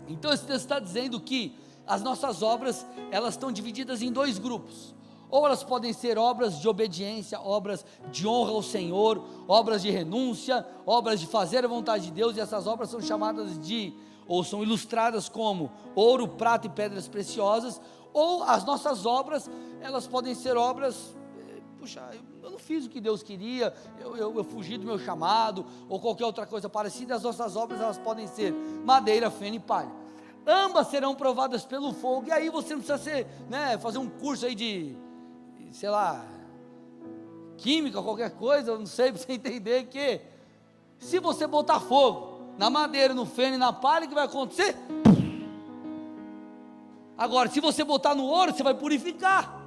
[0.08, 4.94] Então esse texto está dizendo que as nossas obras, elas estão divididas em dois grupos.
[5.30, 10.66] Ou elas podem ser obras de obediência, obras de honra ao Senhor, obras de renúncia,
[10.84, 13.94] obras de fazer a vontade de Deus, e essas obras são chamadas de,
[14.28, 17.80] ou são ilustradas como ouro, prata e pedras preciosas,
[18.12, 22.31] ou as nossas obras, elas podem ser obras, eh, puxa, eu
[22.62, 26.46] fiz o que Deus queria, eu, eu, eu, fugi do meu chamado, ou qualquer outra
[26.46, 28.52] coisa parecida, as nossas obras elas podem ser
[28.84, 29.90] madeira, feno e palha.
[30.46, 34.46] Ambas serão provadas pelo fogo, e aí você não precisa ser, né, fazer um curso
[34.46, 34.96] aí de,
[35.72, 36.24] sei lá,
[37.58, 40.20] química, qualquer coisa, não sei, para você entender que,
[40.98, 44.76] se você botar fogo na madeira, no feno e na palha, o que vai acontecer?
[47.18, 49.60] Agora, se você botar no ouro, você vai purificar.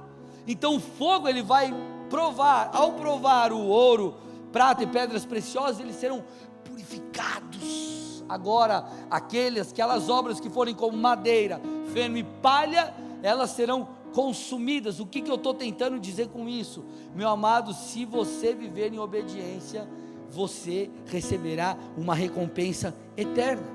[0.46, 1.74] Então o fogo ele vai
[2.08, 4.14] provar, ao provar o ouro,
[4.52, 6.24] prata e pedras preciosas, eles serão
[6.64, 8.24] purificados.
[8.28, 11.60] Agora, aqueles, aquelas obras que forem como madeira,
[11.92, 12.92] feno e palha,
[13.22, 14.98] elas serão consumidas.
[14.98, 16.84] O que, que eu estou tentando dizer com isso?
[17.14, 19.86] Meu amado, se você viver em obediência,
[20.30, 23.66] você receberá uma recompensa eterna.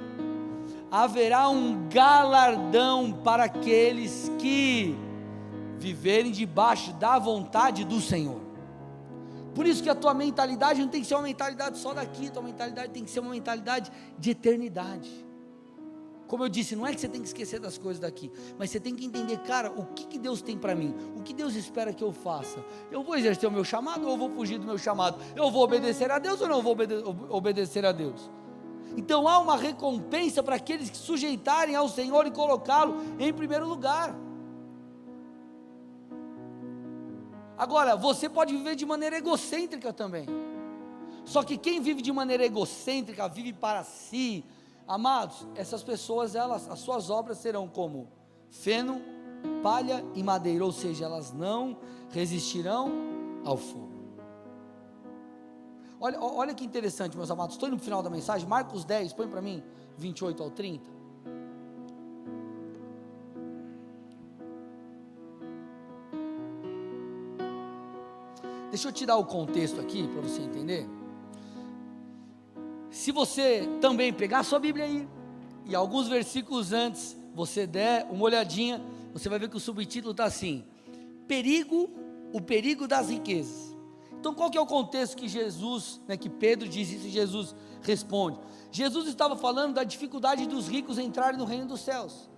[0.90, 4.98] Haverá um galardão para aqueles que
[5.82, 8.40] viverem debaixo da vontade do Senhor.
[9.56, 12.44] Por isso que a tua mentalidade não tem que ser uma mentalidade só daqui, tua
[12.44, 15.10] mentalidade tem que ser uma mentalidade de eternidade.
[16.28, 18.80] Como eu disse, não é que você tem que esquecer das coisas daqui, mas você
[18.80, 21.92] tem que entender, cara, o que, que Deus tem para mim, o que Deus espera
[21.92, 22.64] que eu faça.
[22.90, 25.22] Eu vou exercer o meu chamado ou eu vou fugir do meu chamado?
[25.36, 28.32] Eu vou obedecer a Deus ou não vou obede obedecer a Deus?
[28.96, 34.16] Então há uma recompensa para aqueles que sujeitarem ao Senhor e colocá-lo em primeiro lugar.
[37.64, 40.26] Agora, você pode viver de maneira egocêntrica também.
[41.26, 44.44] Só que quem vive de maneira egocêntrica, vive para si,
[44.92, 48.10] Amados, essas pessoas, elas, as suas obras serão como
[48.50, 49.02] feno,
[49.64, 51.78] palha e madeira, ou seja, elas não
[52.10, 52.92] resistirão
[53.46, 53.90] ao fogo.
[55.98, 57.56] Olha, olha que interessante, meus amados.
[57.56, 58.46] Estou indo para o final da mensagem.
[58.46, 59.64] Marcos 10, põe para mim,
[59.98, 60.90] 28 ao 30.
[68.72, 70.88] Deixa eu te dar o contexto aqui para você entender.
[72.90, 75.08] Se você também pegar a sua Bíblia aí,
[75.66, 78.82] e alguns versículos antes, você der uma olhadinha,
[79.14, 80.64] você vai ver que o subtítulo está assim:
[81.28, 81.90] Perigo,
[82.32, 83.76] o perigo das riquezas.
[84.18, 87.54] Então, qual que é o contexto que Jesus, né, que Pedro diz isso e Jesus
[87.82, 88.40] responde?
[88.72, 92.30] Jesus estava falando da dificuldade dos ricos entrarem no reino dos céus.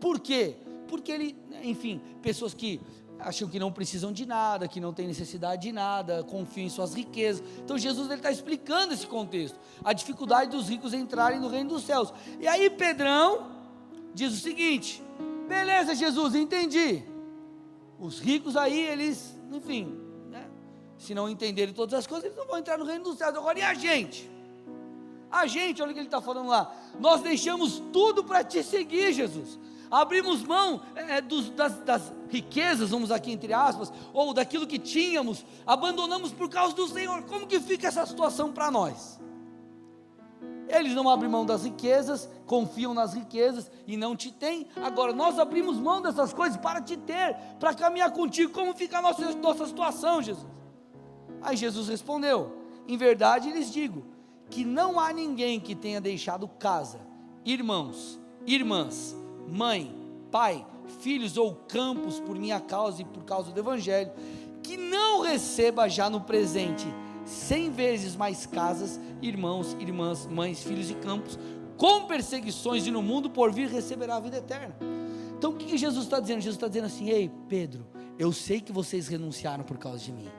[0.00, 0.56] Por quê?
[0.88, 2.80] Porque ele, enfim, pessoas que
[3.18, 6.94] acham que não precisam de nada, que não têm necessidade de nada, confiam em suas
[6.94, 7.42] riquezas.
[7.58, 12.12] Então Jesus está explicando esse contexto, a dificuldade dos ricos entrarem no reino dos céus.
[12.40, 13.50] E aí Pedrão
[14.14, 15.02] diz o seguinte:
[15.48, 17.02] beleza, Jesus, entendi.
[17.98, 19.98] Os ricos aí, eles, enfim,
[20.30, 20.46] né,
[20.98, 23.34] se não entenderem todas as coisas, eles não vão entrar no reino dos céus.
[23.34, 24.30] Agora, e a gente?
[25.30, 26.74] A gente, olha o que ele está falando lá.
[27.00, 29.58] Nós deixamos tudo para te seguir, Jesus
[29.90, 35.44] abrimos mão é, dos, das, das, riquezas, vamos aqui entre aspas, ou daquilo que tínhamos,
[35.66, 37.22] abandonamos por causa do Senhor.
[37.22, 39.20] Como que fica essa situação para nós?
[40.68, 44.66] Eles não abrem mão das riquezas, confiam nas riquezas e não te têm.
[44.76, 48.52] Agora, nós abrimos mão dessas coisas para te ter, para caminhar contigo.
[48.52, 50.46] Como fica a nossa, nossa situação, Jesus?
[51.40, 52.56] Aí Jesus respondeu:
[52.88, 54.04] Em verdade lhes digo,
[54.50, 57.00] que não há ninguém que tenha deixado casa,
[57.44, 59.14] irmãos, irmãs,
[59.48, 59.94] mãe,
[60.30, 60.64] pai,
[61.00, 64.12] filhos ou campos por minha causa e por causa do Evangelho,
[64.62, 66.86] que não receba já no presente
[67.24, 71.38] cem vezes mais casas, irmãos, irmãs, mães, filhos e campos,
[71.76, 74.76] com perseguições e no mundo por vir receberá a vida eterna.
[75.36, 76.40] Então o que Jesus está dizendo?
[76.40, 77.86] Jesus está dizendo assim: Ei, Pedro,
[78.18, 80.30] eu sei que vocês renunciaram por causa de mim.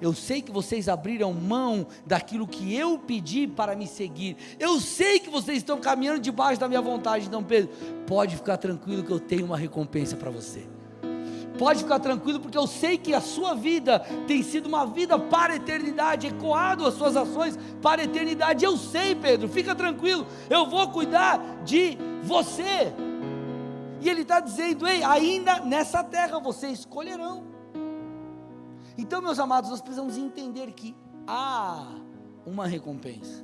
[0.00, 4.36] Eu sei que vocês abriram mão daquilo que eu pedi para me seguir.
[4.58, 7.26] Eu sei que vocês estão caminhando debaixo da minha vontade.
[7.26, 7.70] Então, Pedro,
[8.06, 10.66] pode ficar tranquilo que eu tenho uma recompensa para você.
[11.58, 15.52] Pode ficar tranquilo, porque eu sei que a sua vida tem sido uma vida para
[15.52, 18.64] a eternidade, ecoado as suas ações para a eternidade.
[18.64, 22.94] Eu sei, Pedro, fica tranquilo, eu vou cuidar de você.
[24.00, 27.49] E ele está dizendo: ei, ainda nessa terra vocês escolherão.
[29.00, 30.94] Então, meus amados, nós precisamos entender que
[31.26, 31.86] há
[32.44, 33.42] uma recompensa.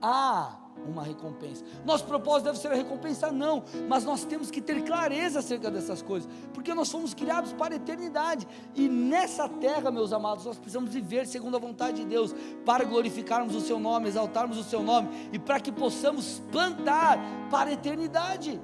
[0.00, 1.64] Há uma recompensa.
[1.84, 6.02] Nosso propósito deve ser a recompensa, não, mas nós temos que ter clareza acerca dessas
[6.02, 10.92] coisas, porque nós fomos criados para a eternidade, e nessa terra, meus amados, nós precisamos
[10.92, 12.34] viver segundo a vontade de Deus,
[12.66, 17.16] para glorificarmos o Seu nome, exaltarmos o Seu nome, e para que possamos plantar
[17.48, 18.60] para a eternidade.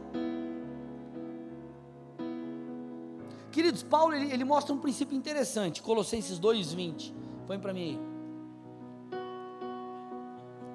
[3.58, 7.12] Queridos, Paulo ele, ele mostra um princípio interessante, Colossenses 2,20.
[7.44, 7.98] Põe para mim
[9.10, 9.18] aí.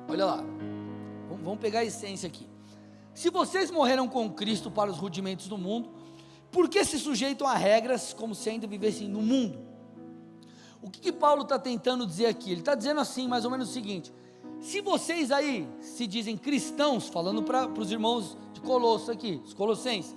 [0.09, 0.43] Olha lá,
[1.41, 2.45] vamos pegar a essência aqui.
[3.13, 5.91] Se vocês morreram com Cristo para os rudimentos do mundo,
[6.51, 9.59] por que se sujeitam a regras como se ainda vivessem no mundo?
[10.81, 12.51] O que, que Paulo está tentando dizer aqui?
[12.51, 14.11] Ele está dizendo assim, mais ou menos o seguinte:
[14.59, 20.13] se vocês aí se dizem cristãos, falando para os irmãos de Colosso aqui, os colossenses,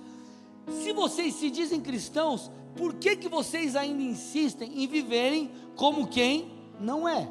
[0.69, 6.57] se vocês se dizem cristãos, por que, que vocês ainda insistem em viverem como quem
[6.79, 7.27] não é?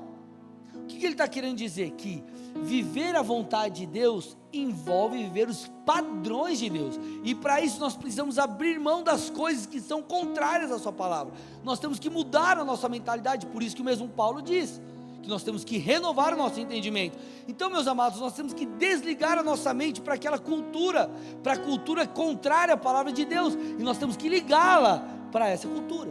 [0.75, 1.93] O que, que ele está querendo dizer?
[1.93, 2.23] Que
[2.63, 7.95] viver a vontade de Deus envolve viver os padrões de Deus, e para isso nós
[7.95, 11.35] precisamos abrir mão das coisas que são contrárias à Sua palavra.
[11.63, 14.81] Nós temos que mudar a nossa mentalidade, por isso que o mesmo Paulo diz
[15.23, 17.19] que nós temos que renovar o nosso entendimento.
[17.49, 21.11] Então, meus amados, nós temos que desligar a nossa mente para aquela cultura,
[21.43, 25.67] para a cultura contrária à palavra de Deus, e nós temos que ligá-la para essa
[25.67, 26.11] cultura.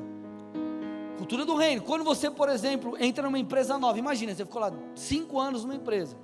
[1.18, 1.82] Cultura do reino.
[1.82, 5.76] Quando você, por exemplo, entra numa empresa nova, imagina, você ficou lá cinco anos numa
[5.76, 6.18] empresa.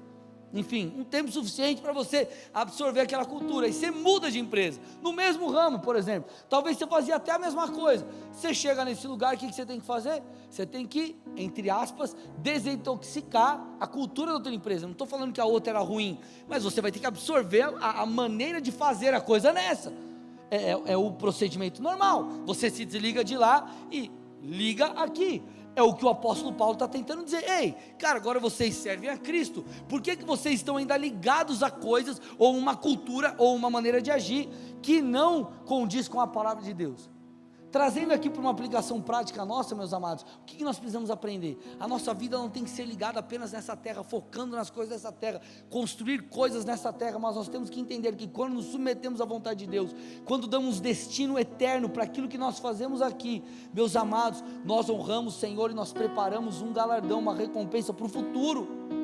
[0.54, 3.68] Enfim, um tempo suficiente para você absorver aquela cultura.
[3.68, 4.80] E você muda de empresa.
[5.02, 6.30] No mesmo ramo, por exemplo.
[6.50, 8.06] Talvez você fazia até a mesma coisa.
[8.32, 10.22] Você chega nesse lugar, o que você tem que fazer?
[10.50, 14.86] Você tem que, entre aspas, desintoxicar a cultura da outra empresa.
[14.86, 18.02] Não estou falando que a outra era ruim, mas você vai ter que absorver a,
[18.02, 19.94] a maneira de fazer a coisa nessa.
[20.50, 22.28] É, é, é o procedimento normal.
[22.46, 24.12] Você se desliga de lá e
[24.42, 25.42] liga aqui.
[25.76, 27.44] É o que o apóstolo Paulo está tentando dizer.
[27.50, 29.64] Ei, cara, agora vocês servem a Cristo.
[29.88, 34.02] Por que, que vocês estão ainda ligados a coisas, ou uma cultura, ou uma maneira
[34.02, 34.50] de agir,
[34.82, 37.10] que não condiz com a palavra de Deus?
[37.72, 41.58] Trazendo aqui para uma aplicação prática nossa, meus amados, o que nós precisamos aprender?
[41.80, 45.12] A nossa vida não tem que ser ligada apenas nessa terra, focando nas coisas dessa
[45.12, 49.26] terra, construir coisas nessa terra, mas nós temos que entender que quando nos submetemos à
[49.26, 53.42] vontade de Deus, quando damos destino eterno para aquilo que nós fazemos aqui,
[53.74, 58.10] meus amados, nós honramos o Senhor e nós preparamos um galardão, uma recompensa para o
[58.10, 59.01] futuro.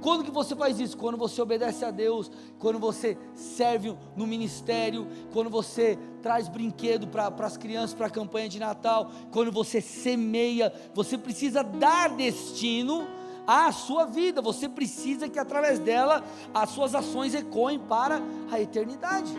[0.00, 0.96] Quando que você faz isso?
[0.96, 7.28] Quando você obedece a Deus, quando você serve no ministério, quando você traz brinquedo para
[7.46, 13.06] as crianças para a campanha de Natal, quando você semeia, você precisa dar destino
[13.46, 19.32] à sua vida, você precisa que através dela as suas ações ecoem para a eternidade.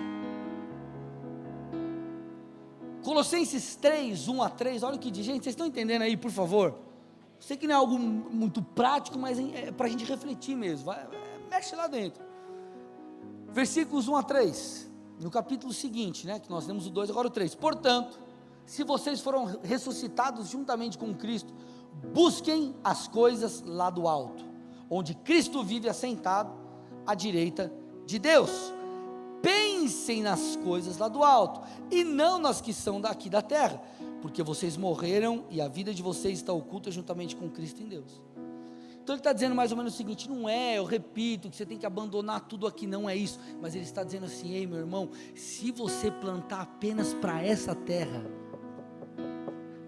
[3.03, 6.29] Colossenses 3, 1 a 3, olha o que diz, gente, vocês estão entendendo aí, por
[6.29, 6.90] favor?
[7.41, 10.85] Sei que não é algo muito prático, mas é para a gente refletir mesmo.
[10.85, 11.07] Vai,
[11.49, 12.23] mexe lá dentro.
[13.49, 14.91] Versículos 1 a 3.
[15.19, 16.39] No capítulo seguinte, né?
[16.39, 17.55] Que nós temos o 2, agora o 3.
[17.55, 18.19] Portanto,
[18.63, 21.51] se vocês foram ressuscitados juntamente com Cristo,
[22.13, 24.45] busquem as coisas lá do alto,
[24.87, 26.53] onde Cristo vive assentado
[27.07, 27.73] à direita
[28.05, 28.51] de Deus.
[29.41, 33.81] Pensem nas coisas lá do alto, e não nas que são daqui da terra
[34.21, 38.21] porque vocês morreram e a vida de vocês está oculta juntamente com Cristo em Deus.
[39.03, 41.65] Então ele está dizendo mais ou menos o seguinte: não é, eu repito, que você
[41.65, 44.77] tem que abandonar tudo aqui, não é isso, mas ele está dizendo assim: ei meu
[44.77, 48.23] irmão, se você plantar apenas para essa terra,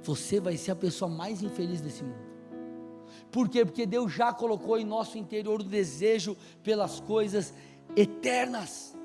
[0.01, 2.33] você vai ser a pessoa mais infeliz desse mundo.
[3.31, 3.63] Por quê?
[3.63, 7.53] Porque Deus já colocou em nosso interior o desejo pelas coisas
[7.95, 8.95] eternas.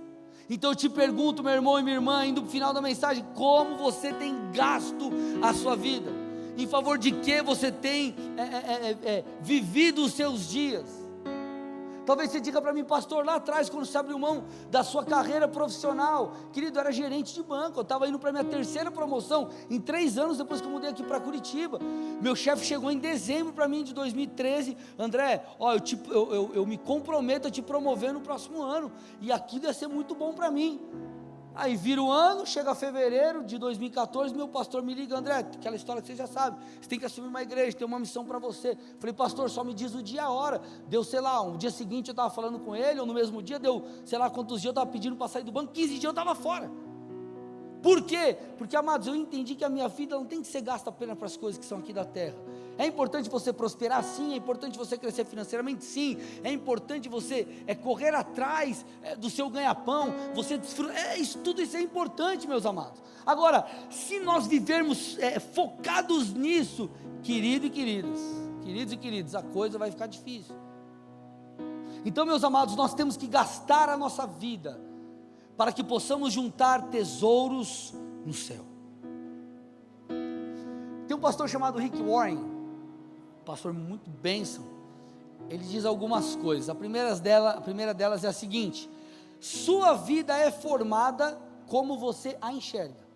[0.50, 3.24] Então eu te pergunto, meu irmão e minha irmã, indo para o final da mensagem,
[3.34, 5.10] como você tem gasto
[5.42, 6.10] a sua vida?
[6.56, 11.07] Em favor de que você tem é, é, é, é vivido os seus dias?
[12.08, 15.46] Talvez você diga para mim, pastor, lá atrás, quando você abriu mão da sua carreira
[15.46, 20.16] profissional, querido, era gerente de banco, eu estava indo para minha terceira promoção em três
[20.16, 21.78] anos depois que eu mudei aqui para Curitiba.
[22.18, 26.50] Meu chefe chegou em dezembro para mim de 2013, André, ó, eu, te, eu, eu,
[26.54, 28.90] eu me comprometo a te promover no próximo ano,
[29.20, 30.80] e aquilo ia ser muito bom para mim.
[31.58, 36.00] Aí vira o ano, chega fevereiro de 2014, meu pastor me liga, André, aquela história
[36.00, 38.78] que você já sabe, você tem que assumir uma igreja, tem uma missão para você.
[39.00, 40.62] Falei, pastor, só me diz o dia e a hora.
[40.86, 43.58] Deu, sei lá, um dia seguinte eu estava falando com ele, ou no mesmo dia
[43.58, 46.10] deu, sei lá quantos dias eu estava pedindo para sair do banco, 15 dias eu
[46.10, 46.70] estava fora.
[47.82, 48.36] Por quê?
[48.56, 51.26] Porque, amados, eu entendi que a minha vida não tem que ser gasta apenas para
[51.26, 52.36] as coisas que são aqui da terra.
[52.76, 54.32] É importante você prosperar, sim.
[54.32, 56.16] É importante você crescer financeiramente, sim.
[56.42, 60.12] É importante você é, correr atrás é, do seu ganha-pão.
[60.34, 60.96] Você desfrutar.
[60.96, 63.00] É, isso, tudo isso é importante, meus amados.
[63.24, 66.90] Agora, se nós vivermos é, focados nisso,
[67.22, 68.20] querido e queridas,
[68.62, 70.54] queridos e queridos, a coisa vai ficar difícil.
[72.04, 74.87] Então, meus amados, nós temos que gastar a nossa vida
[75.58, 77.92] para que possamos juntar tesouros
[78.24, 78.64] no céu.
[81.08, 82.38] Tem um pastor chamado Rick Warren,
[83.44, 84.64] pastor muito bênção,
[85.50, 86.68] ele diz algumas coisas.
[86.68, 88.88] A primeira, dela, a primeira delas é a seguinte:
[89.40, 93.07] sua vida é formada como você a enxerga.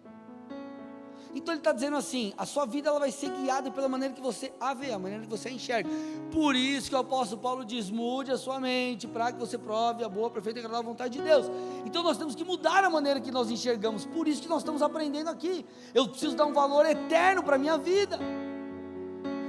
[1.34, 4.20] Então ele está dizendo assim: a sua vida ela vai ser guiada pela maneira que
[4.20, 5.88] você a vê, a maneira que você a enxerga.
[6.30, 10.04] Por isso que o apóstolo Paulo diz: mude a sua mente, para que você prove
[10.04, 11.46] a boa, perfeita e agradável vontade de Deus.
[11.86, 14.04] Então nós temos que mudar a maneira que nós enxergamos.
[14.04, 15.64] Por isso que nós estamos aprendendo aqui.
[15.94, 18.18] Eu preciso dar um valor eterno para a minha vida.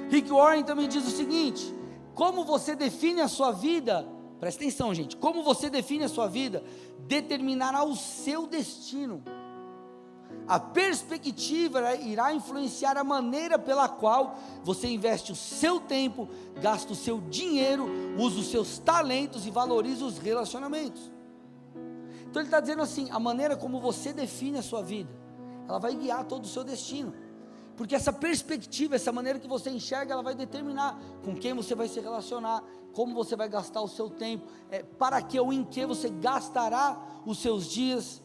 [0.09, 1.73] Rick Warren também diz o seguinte:
[2.13, 4.07] como você define a sua vida,
[4.39, 6.63] presta atenção, gente, como você define a sua vida,
[7.07, 9.23] determinará o seu destino.
[10.47, 16.27] A perspectiva irá influenciar a maneira pela qual você investe o seu tempo,
[16.61, 21.11] gasta o seu dinheiro, usa os seus talentos e valoriza os relacionamentos.
[22.33, 25.09] Então ele está dizendo assim: a maneira como você define a sua vida,
[25.67, 27.13] ela vai guiar todo o seu destino.
[27.77, 31.87] Porque essa perspectiva, essa maneira que você enxerga, ela vai determinar com quem você vai
[31.87, 35.85] se relacionar, como você vai gastar o seu tempo, é, para que ou em que
[35.85, 38.22] você gastará os seus dias.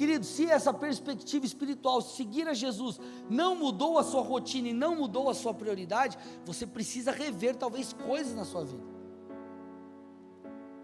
[0.00, 2.98] Querido, se essa perspectiva espiritual, seguir a Jesus,
[3.28, 7.92] não mudou a sua rotina e não mudou a sua prioridade, você precisa rever talvez
[7.92, 8.82] coisas na sua vida.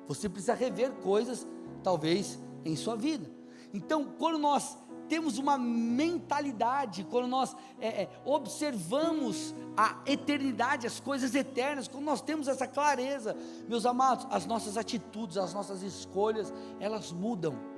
[0.06, 1.46] Você precisa rever coisas,
[1.82, 3.26] talvez, em sua vida.
[3.72, 4.76] Então, quando nós
[5.08, 12.20] temos uma mentalidade, quando nós é, é, observamos a eternidade, as coisas eternas, quando nós
[12.20, 13.34] temos essa clareza,
[13.66, 17.75] meus amados, as nossas atitudes, as nossas escolhas, elas mudam.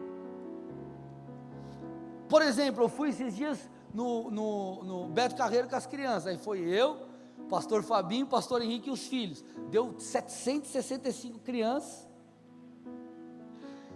[2.28, 3.58] Por exemplo, eu fui esses dias
[3.92, 7.08] no, no, no Beto Carreiro com as crianças, aí foi eu,
[7.48, 12.06] pastor Fabinho, pastor Henrique e os filhos, deu 765 crianças,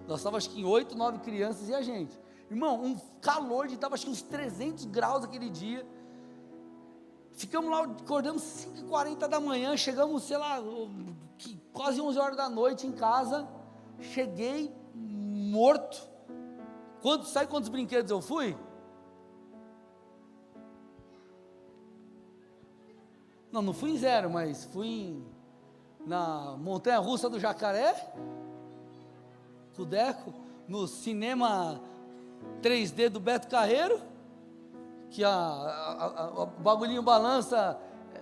[0.08, 2.18] nós estávamos acho que em 8, 9 crianças e a gente,
[2.52, 5.86] Irmão, um calor de estava acho que uns 300 graus aquele dia.
[7.32, 10.58] Ficamos lá, acordamos 5h40 da manhã, chegamos, sei lá,
[11.72, 13.48] quase 11 horas da noite em casa.
[14.00, 16.06] Cheguei morto.
[17.02, 18.56] Quando, sabe quantos brinquedos eu fui?
[23.50, 25.26] Não, não fui em zero, mas fui em,
[26.06, 28.14] na montanha russa do Jacaré,
[29.74, 30.32] Tudeco,
[30.68, 31.80] no cinema
[32.62, 34.00] 3D do Beto Carreiro,
[35.10, 37.78] que a, a, a, o bagulhinho balança,
[38.14, 38.20] é,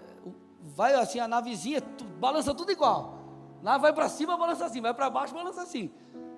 [0.63, 3.19] vai assim, a navezinha, tu, balança tudo igual.
[3.63, 5.93] Lá vai para cima, balança assim, vai para baixo, balança assim.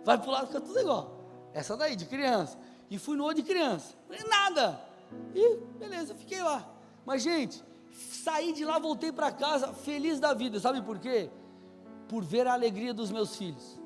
[0.05, 1.22] Vai para o lado, fica tudo igual.
[1.55, 2.59] Essa daí, de criança.
[2.91, 3.95] E fui no de criança.
[4.07, 4.81] Falei, nada.
[5.35, 6.69] E beleza, fiquei lá.
[7.05, 10.59] Mas, gente, saí de lá, voltei para casa, feliz da vida.
[10.61, 11.31] Sabe por quê?
[12.09, 13.81] Por ver a alegria dos meus filhos.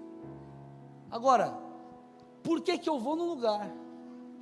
[1.11, 1.57] Agora,
[2.43, 3.71] por que, que eu vou num lugar?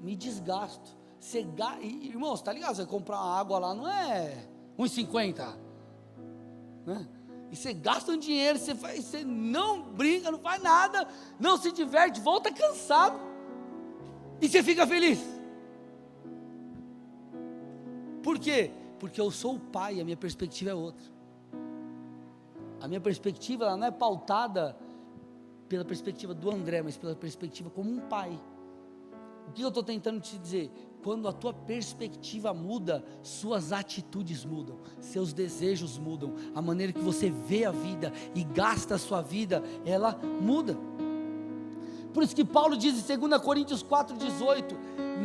[0.05, 0.95] me desgasto.
[1.19, 1.81] Você ga...
[1.81, 2.77] Irmão, você tá ligado?
[2.77, 4.47] Você comprar água lá não é
[4.79, 5.57] 1,50.
[6.85, 7.09] Né?
[7.51, 11.07] E você gasta um dinheiro, você, faz, você não brinca, não faz nada,
[11.39, 13.19] não se diverte, volta cansado.
[14.41, 15.21] E você fica feliz.
[18.23, 18.71] Por quê?
[18.99, 21.05] Porque eu sou o pai, a minha perspectiva é outra.
[22.81, 24.77] A minha perspectiva ela não é pautada
[25.69, 28.39] pela perspectiva do André, mas pela perspectiva como um pai.
[29.49, 30.71] O que eu estou tentando te dizer?
[31.05, 37.29] Quando a tua perspectiva muda, suas atitudes mudam, seus desejos mudam, a maneira que você
[37.29, 40.79] vê a vida e gasta a sua vida, ela muda.
[42.15, 44.75] Por isso que Paulo diz em 2 Coríntios 4,18: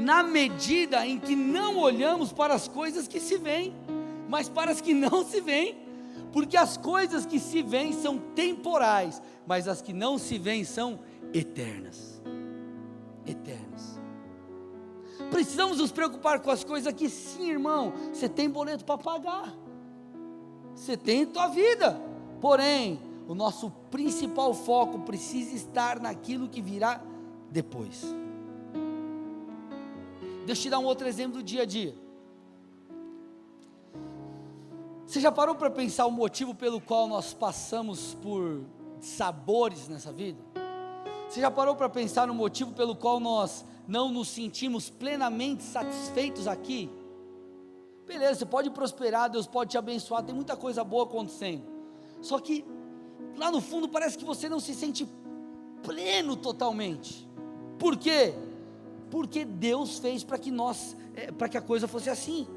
[0.03, 3.73] na medida em que não olhamos para as coisas que se veem,
[4.27, 5.77] mas para as que não se veem,
[6.33, 10.99] porque as coisas que se veem são temporais, mas as que não se veem são
[11.33, 12.21] eternas.
[13.25, 13.98] Eternas.
[15.31, 19.55] Precisamos nos preocupar com as coisas que sim, irmão, você tem boleto para pagar.
[20.75, 21.99] Você tem tua vida.
[22.41, 27.01] Porém, o nosso principal foco precisa estar naquilo que virá
[27.51, 28.03] depois.
[30.45, 31.95] Deixa eu te dar um outro exemplo do dia a dia.
[35.05, 38.63] Você já parou para pensar o motivo pelo qual nós passamos por
[38.99, 40.39] sabores nessa vida?
[41.27, 46.47] Você já parou para pensar no motivo pelo qual nós não nos sentimos plenamente satisfeitos
[46.47, 46.89] aqui,
[48.05, 51.63] beleza, você pode prosperar, Deus pode te abençoar, tem muita coisa boa acontecendo.
[52.21, 52.63] Só que
[53.35, 55.07] lá no fundo parece que você não se sente
[55.81, 57.27] pleno totalmente.
[57.79, 58.35] Por quê?
[59.09, 62.47] Porque Deus fez para que nós, é, para que a coisa fosse assim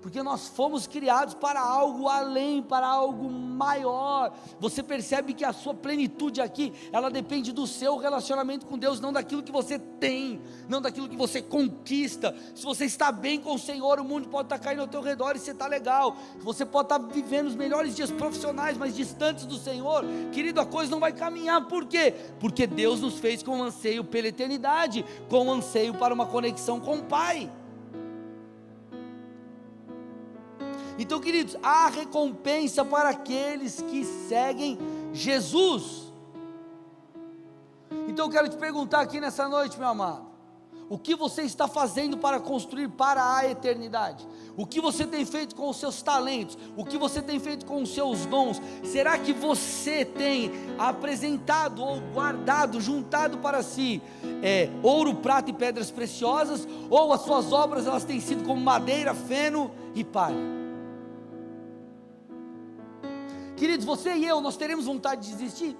[0.00, 4.32] porque nós fomos criados para algo além, para algo maior.
[4.60, 9.12] Você percebe que a sua plenitude aqui, ela depende do seu relacionamento com Deus, não
[9.12, 12.34] daquilo que você tem, não daquilo que você conquista.
[12.54, 15.34] Se você está bem com o Senhor, o mundo pode estar caindo ao teu redor
[15.34, 16.16] e você está legal.
[16.40, 20.90] Você pode estar vivendo os melhores dias profissionais, mas distantes do Senhor, querido, a coisa
[20.90, 21.66] não vai caminhar.
[21.66, 22.14] Por quê?
[22.38, 27.04] Porque Deus nos fez com anseio pela eternidade, com anseio para uma conexão com o
[27.04, 27.50] Pai.
[30.98, 34.76] Então, queridos, há recompensa para aqueles que seguem
[35.12, 36.12] Jesus.
[38.08, 40.26] Então, eu quero te perguntar aqui nessa noite, meu amado.
[40.90, 44.26] O que você está fazendo para construir para a eternidade?
[44.56, 46.56] O que você tem feito com os seus talentos?
[46.76, 48.60] O que você tem feito com os seus dons?
[48.82, 54.00] Será que você tem apresentado ou guardado, juntado para si
[54.42, 56.66] é, ouro, prata e pedras preciosas?
[56.88, 60.57] Ou as suas obras elas têm sido como madeira, feno e palha?
[63.58, 65.76] Queridos, você e eu, nós teremos vontade de desistir?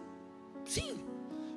[0.64, 0.98] Sim.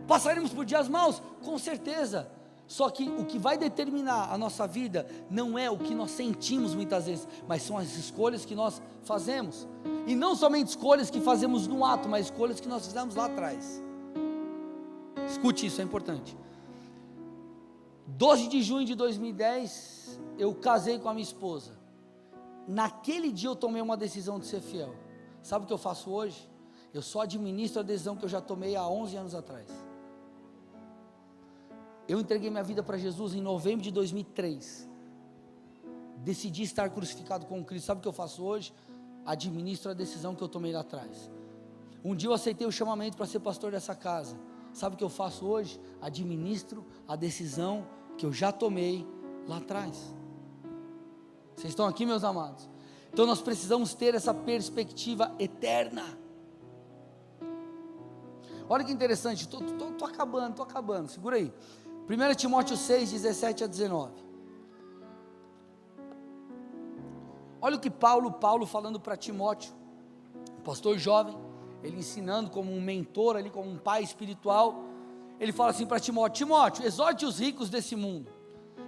[0.07, 1.21] Passaremos por dias maus?
[1.43, 2.29] Com certeza.
[2.67, 6.73] Só que o que vai determinar a nossa vida não é o que nós sentimos
[6.73, 9.67] muitas vezes, mas são as escolhas que nós fazemos.
[10.07, 13.83] E não somente escolhas que fazemos no ato, mas escolhas que nós fizemos lá atrás.
[15.27, 16.37] Escute isso, é importante.
[18.07, 21.77] 12 de junho de 2010, eu casei com a minha esposa.
[22.67, 24.93] Naquele dia eu tomei uma decisão de ser fiel.
[25.41, 26.49] Sabe o que eu faço hoje?
[26.93, 29.67] Eu só administro a decisão que eu já tomei há 11 anos atrás.
[32.07, 34.89] Eu entreguei minha vida para Jesus em novembro de 2003.
[36.17, 37.85] Decidi estar crucificado com Cristo.
[37.85, 38.73] Sabe o que eu faço hoje?
[39.25, 41.31] Administro a decisão que eu tomei lá atrás.
[42.03, 44.35] Um dia eu aceitei o chamamento para ser pastor dessa casa.
[44.73, 45.79] Sabe o que eu faço hoje?
[46.01, 47.87] Administro a decisão
[48.17, 49.07] que eu já tomei
[49.47, 50.13] lá atrás.
[51.55, 52.69] Vocês estão aqui, meus amados?
[53.11, 56.05] Então nós precisamos ter essa perspectiva eterna.
[58.69, 61.53] Olha que interessante, estou acabando, estou acabando, segura aí.
[62.09, 64.13] 1 Timóteo 6, 17 a 19.
[67.61, 69.73] Olha o que Paulo, Paulo falando para Timóteo,
[70.63, 71.37] pastor jovem,
[71.83, 74.83] ele ensinando como um mentor ali, como um pai espiritual.
[75.39, 78.31] Ele fala assim para Timóteo: Timóteo, exorte os ricos desse mundo,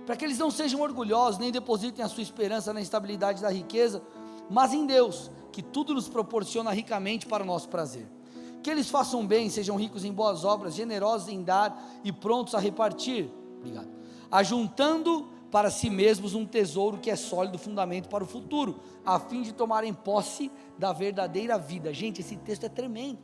[0.06, 4.01] para que eles não sejam orgulhosos, nem depositem a sua esperança na estabilidade da riqueza,
[4.49, 8.08] mas em Deus, que tudo nos proporciona ricamente para o nosso prazer.
[8.62, 12.60] Que eles façam bem, sejam ricos em boas obras, generosos em dar e prontos a
[12.60, 13.30] repartir.
[13.58, 13.89] Obrigado.
[14.32, 19.43] Ajuntando para si mesmos um tesouro que é sólido fundamento para o futuro, a fim
[19.43, 21.93] de tomarem posse da verdadeira vida.
[21.93, 23.20] Gente, esse texto é tremendo.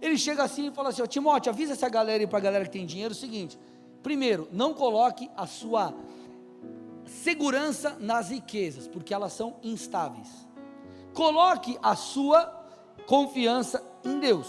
[0.00, 2.64] Ele chega assim e fala assim: ó, Timóteo, avisa essa galera e para a galera
[2.64, 3.58] que tem dinheiro o seguinte:
[4.06, 5.92] primeiro, não coloque a sua
[7.06, 10.28] segurança nas riquezas, porque elas são instáveis.
[11.12, 12.44] Coloque a sua
[13.08, 14.46] confiança em Deus.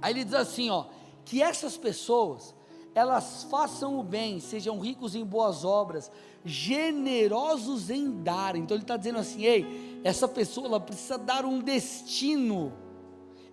[0.00, 0.84] Aí ele diz assim, ó,
[1.24, 2.54] que essas pessoas
[2.94, 6.08] elas façam o bem, sejam ricos em boas obras,
[6.44, 8.54] generosos em dar.
[8.54, 12.72] Então ele está dizendo assim: ei, essa pessoa ela precisa dar um destino,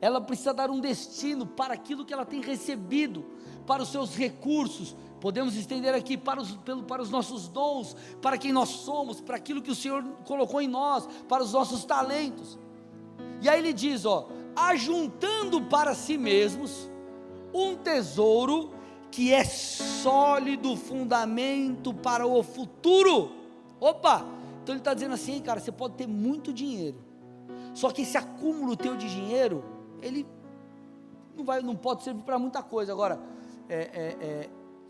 [0.03, 3.23] ela precisa dar um destino para aquilo que ela tem recebido,
[3.65, 4.93] para os seus recursos.
[5.21, 9.61] Podemos estender aqui para os, para os nossos dons, para quem nós somos, para aquilo
[9.61, 12.59] que o Senhor colocou em nós, para os nossos talentos.
[13.41, 16.91] E aí ele diz: ó, ajuntando para si mesmos
[17.53, 18.71] um tesouro
[19.09, 23.31] que é sólido fundamento para o futuro.
[23.79, 24.25] Opa!
[24.61, 26.97] Então ele está dizendo assim, cara, você pode ter muito dinheiro,
[27.73, 29.72] só que esse acúmulo teu de dinheiro,
[30.03, 30.25] ele
[31.35, 32.91] não, vai, não pode servir para muita coisa.
[32.91, 33.19] Agora,
[33.69, 34.49] é, é, é,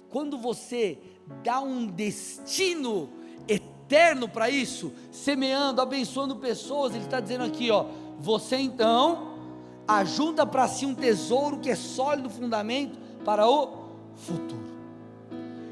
[0.10, 0.98] quando você
[1.44, 3.10] dá um destino
[3.48, 7.86] eterno para isso, semeando, abençoando pessoas, ele está dizendo aqui, ó,
[8.20, 9.34] você então
[9.88, 13.84] ajuda para si um tesouro que é sólido fundamento para o
[14.16, 14.74] futuro.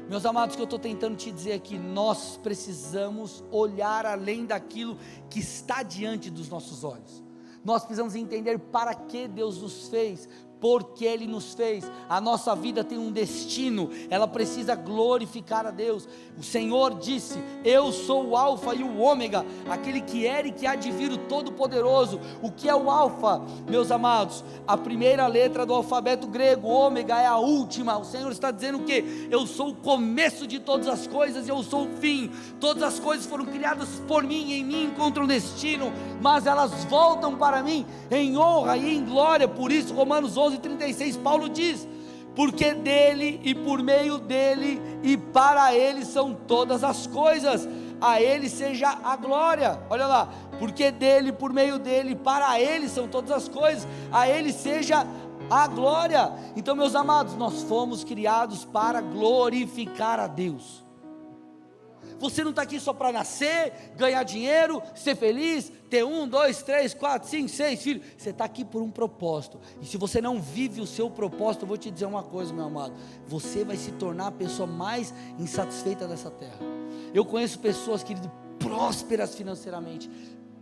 [0.08, 4.98] Meus amados, o que eu estou tentando te dizer aqui, nós precisamos olhar além daquilo
[5.30, 7.22] que está diante dos nossos olhos.
[7.64, 10.28] Nós precisamos entender para que Deus nos fez,
[10.62, 11.90] porque Ele nos fez.
[12.08, 16.08] A nossa vida tem um destino, ela precisa glorificar a Deus.
[16.38, 20.64] O Senhor disse: Eu sou o Alfa e o Ômega, aquele que era e que
[20.64, 22.20] há de vir o Todo-Poderoso.
[22.40, 24.44] O que é o Alfa, meus amados?
[24.64, 27.98] A primeira letra do alfabeto grego, Ômega é a última.
[27.98, 31.86] O Senhor está dizendo que eu sou o começo de todas as coisas, eu sou
[31.86, 32.30] o fim.
[32.60, 37.36] Todas as coisas foram criadas por mim, e em mim encontram destino, mas elas voltam
[37.36, 39.48] para mim em honra e em glória.
[39.48, 41.86] Por isso, Romanos 11 36, Paulo diz:
[42.34, 47.68] porque dele e por meio dele e para ele são todas as coisas,
[48.00, 49.80] a ele seja a glória.
[49.90, 50.28] Olha lá,
[50.58, 55.06] porque dele, por meio dele, para ele são todas as coisas, a ele seja
[55.50, 56.32] a glória.
[56.56, 60.82] Então, meus amados, nós fomos criados para glorificar a Deus.
[62.22, 66.94] Você não está aqui só para nascer, ganhar dinheiro, ser feliz, ter um, dois, três,
[66.94, 68.06] quatro, cinco, seis filhos.
[68.16, 69.58] Você está aqui por um propósito.
[69.80, 72.66] E se você não vive o seu propósito, eu vou te dizer uma coisa, meu
[72.66, 72.94] amado:
[73.26, 76.60] você vai se tornar a pessoa mais insatisfeita dessa terra.
[77.12, 80.08] Eu conheço pessoas, querido, prósperas financeiramente,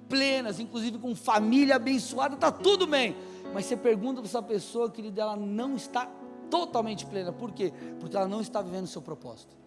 [0.09, 3.15] plenas, inclusive com família abençoada, está tudo bem.
[3.53, 6.07] Mas você pergunta para essa pessoa, querido, ela não está
[6.49, 7.35] totalmente plena.
[7.35, 7.71] Por quê?
[8.01, 9.60] Porque ela não está vivendo o seu propósito.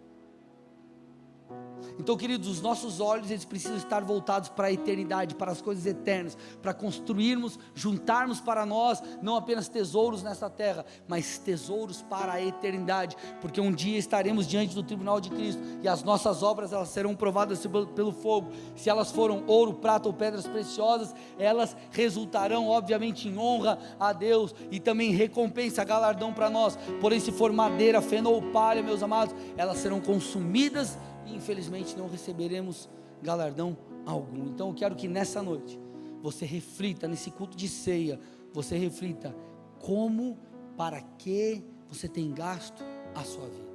[2.00, 5.86] Então, queridos, os nossos olhos eles precisam estar voltados para a eternidade, para as coisas
[5.86, 12.42] eternas, para construirmos, juntarmos para nós não apenas tesouros nessa terra, mas tesouros para a
[12.42, 16.90] eternidade, porque um dia estaremos diante do tribunal de Cristo e as nossas obras elas
[16.90, 18.52] serão provadas pelo fogo.
[18.76, 24.54] Se elas foram ouro, prata ou pedras preciosas, elas resultarão obviamente em honra a Deus
[24.72, 26.78] e também recompensa, galardão para nós.
[27.00, 32.08] Porém, se for madeira, feno ou palha, meus amados, elas serão consumidas e infelizmente não
[32.08, 32.90] receberemos
[33.22, 34.48] galardão algum.
[34.48, 35.80] Então eu quero que nessa noite
[36.22, 38.20] você reflita nesse culto de ceia,
[38.54, 39.36] você reflita
[39.80, 40.38] como,
[40.78, 43.74] para que você tem gasto a sua vida.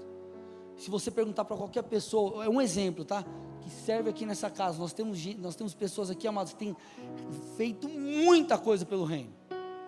[0.76, 3.24] Se você perguntar para qualquer pessoa, é um exemplo, tá?
[3.60, 4.78] Que serve aqui nessa casa.
[4.78, 6.76] Nós temos, nós temos pessoas aqui, amados, que têm
[7.56, 9.32] feito muita coisa pelo reino.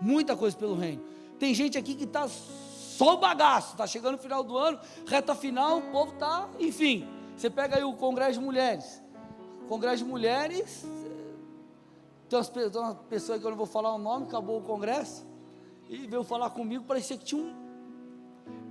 [0.00, 1.02] Muita coisa pelo reino.
[1.38, 5.78] Tem gente aqui que está só bagaço, está chegando no final do ano, reta final,
[5.78, 7.06] o povo está, enfim.
[7.40, 9.02] Você pega aí o Congresso de Mulheres.
[9.66, 10.84] Congresso de Mulheres,
[12.28, 15.26] tem, uma pessoa que eu não vou falar o nome, acabou o congresso,
[15.88, 17.54] e veio falar comigo, parecia que tinha um.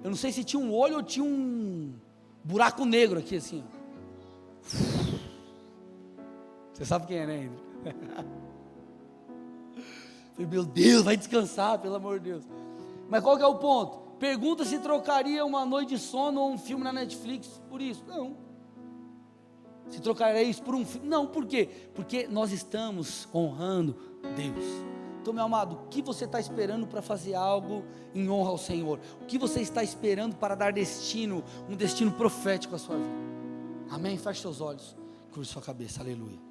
[0.03, 1.95] Eu não sei se tinha um olho ou tinha um
[2.43, 3.63] buraco negro aqui assim.
[6.71, 7.49] Você sabe quem é, né,
[7.81, 7.95] André?
[10.47, 12.43] Meu Deus, vai descansar, pelo amor de Deus.
[13.09, 13.97] Mas qual que é o ponto?
[14.19, 18.03] Pergunta se trocaria uma noite de sono ou um filme na Netflix por isso.
[18.07, 18.48] Não.
[19.89, 21.07] Se trocaria isso por um filme.
[21.07, 21.69] Não, por quê?
[21.93, 23.95] Porque nós estamos honrando
[24.35, 24.65] Deus.
[25.21, 27.83] Então, meu amado, o que você está esperando para fazer algo
[28.15, 28.99] em honra ao Senhor?
[29.21, 33.29] O que você está esperando para dar destino, um destino profético à sua vida?
[33.89, 34.17] Amém?
[34.17, 34.95] Feche seus olhos,
[35.31, 36.48] curva sua cabeça, aleluia.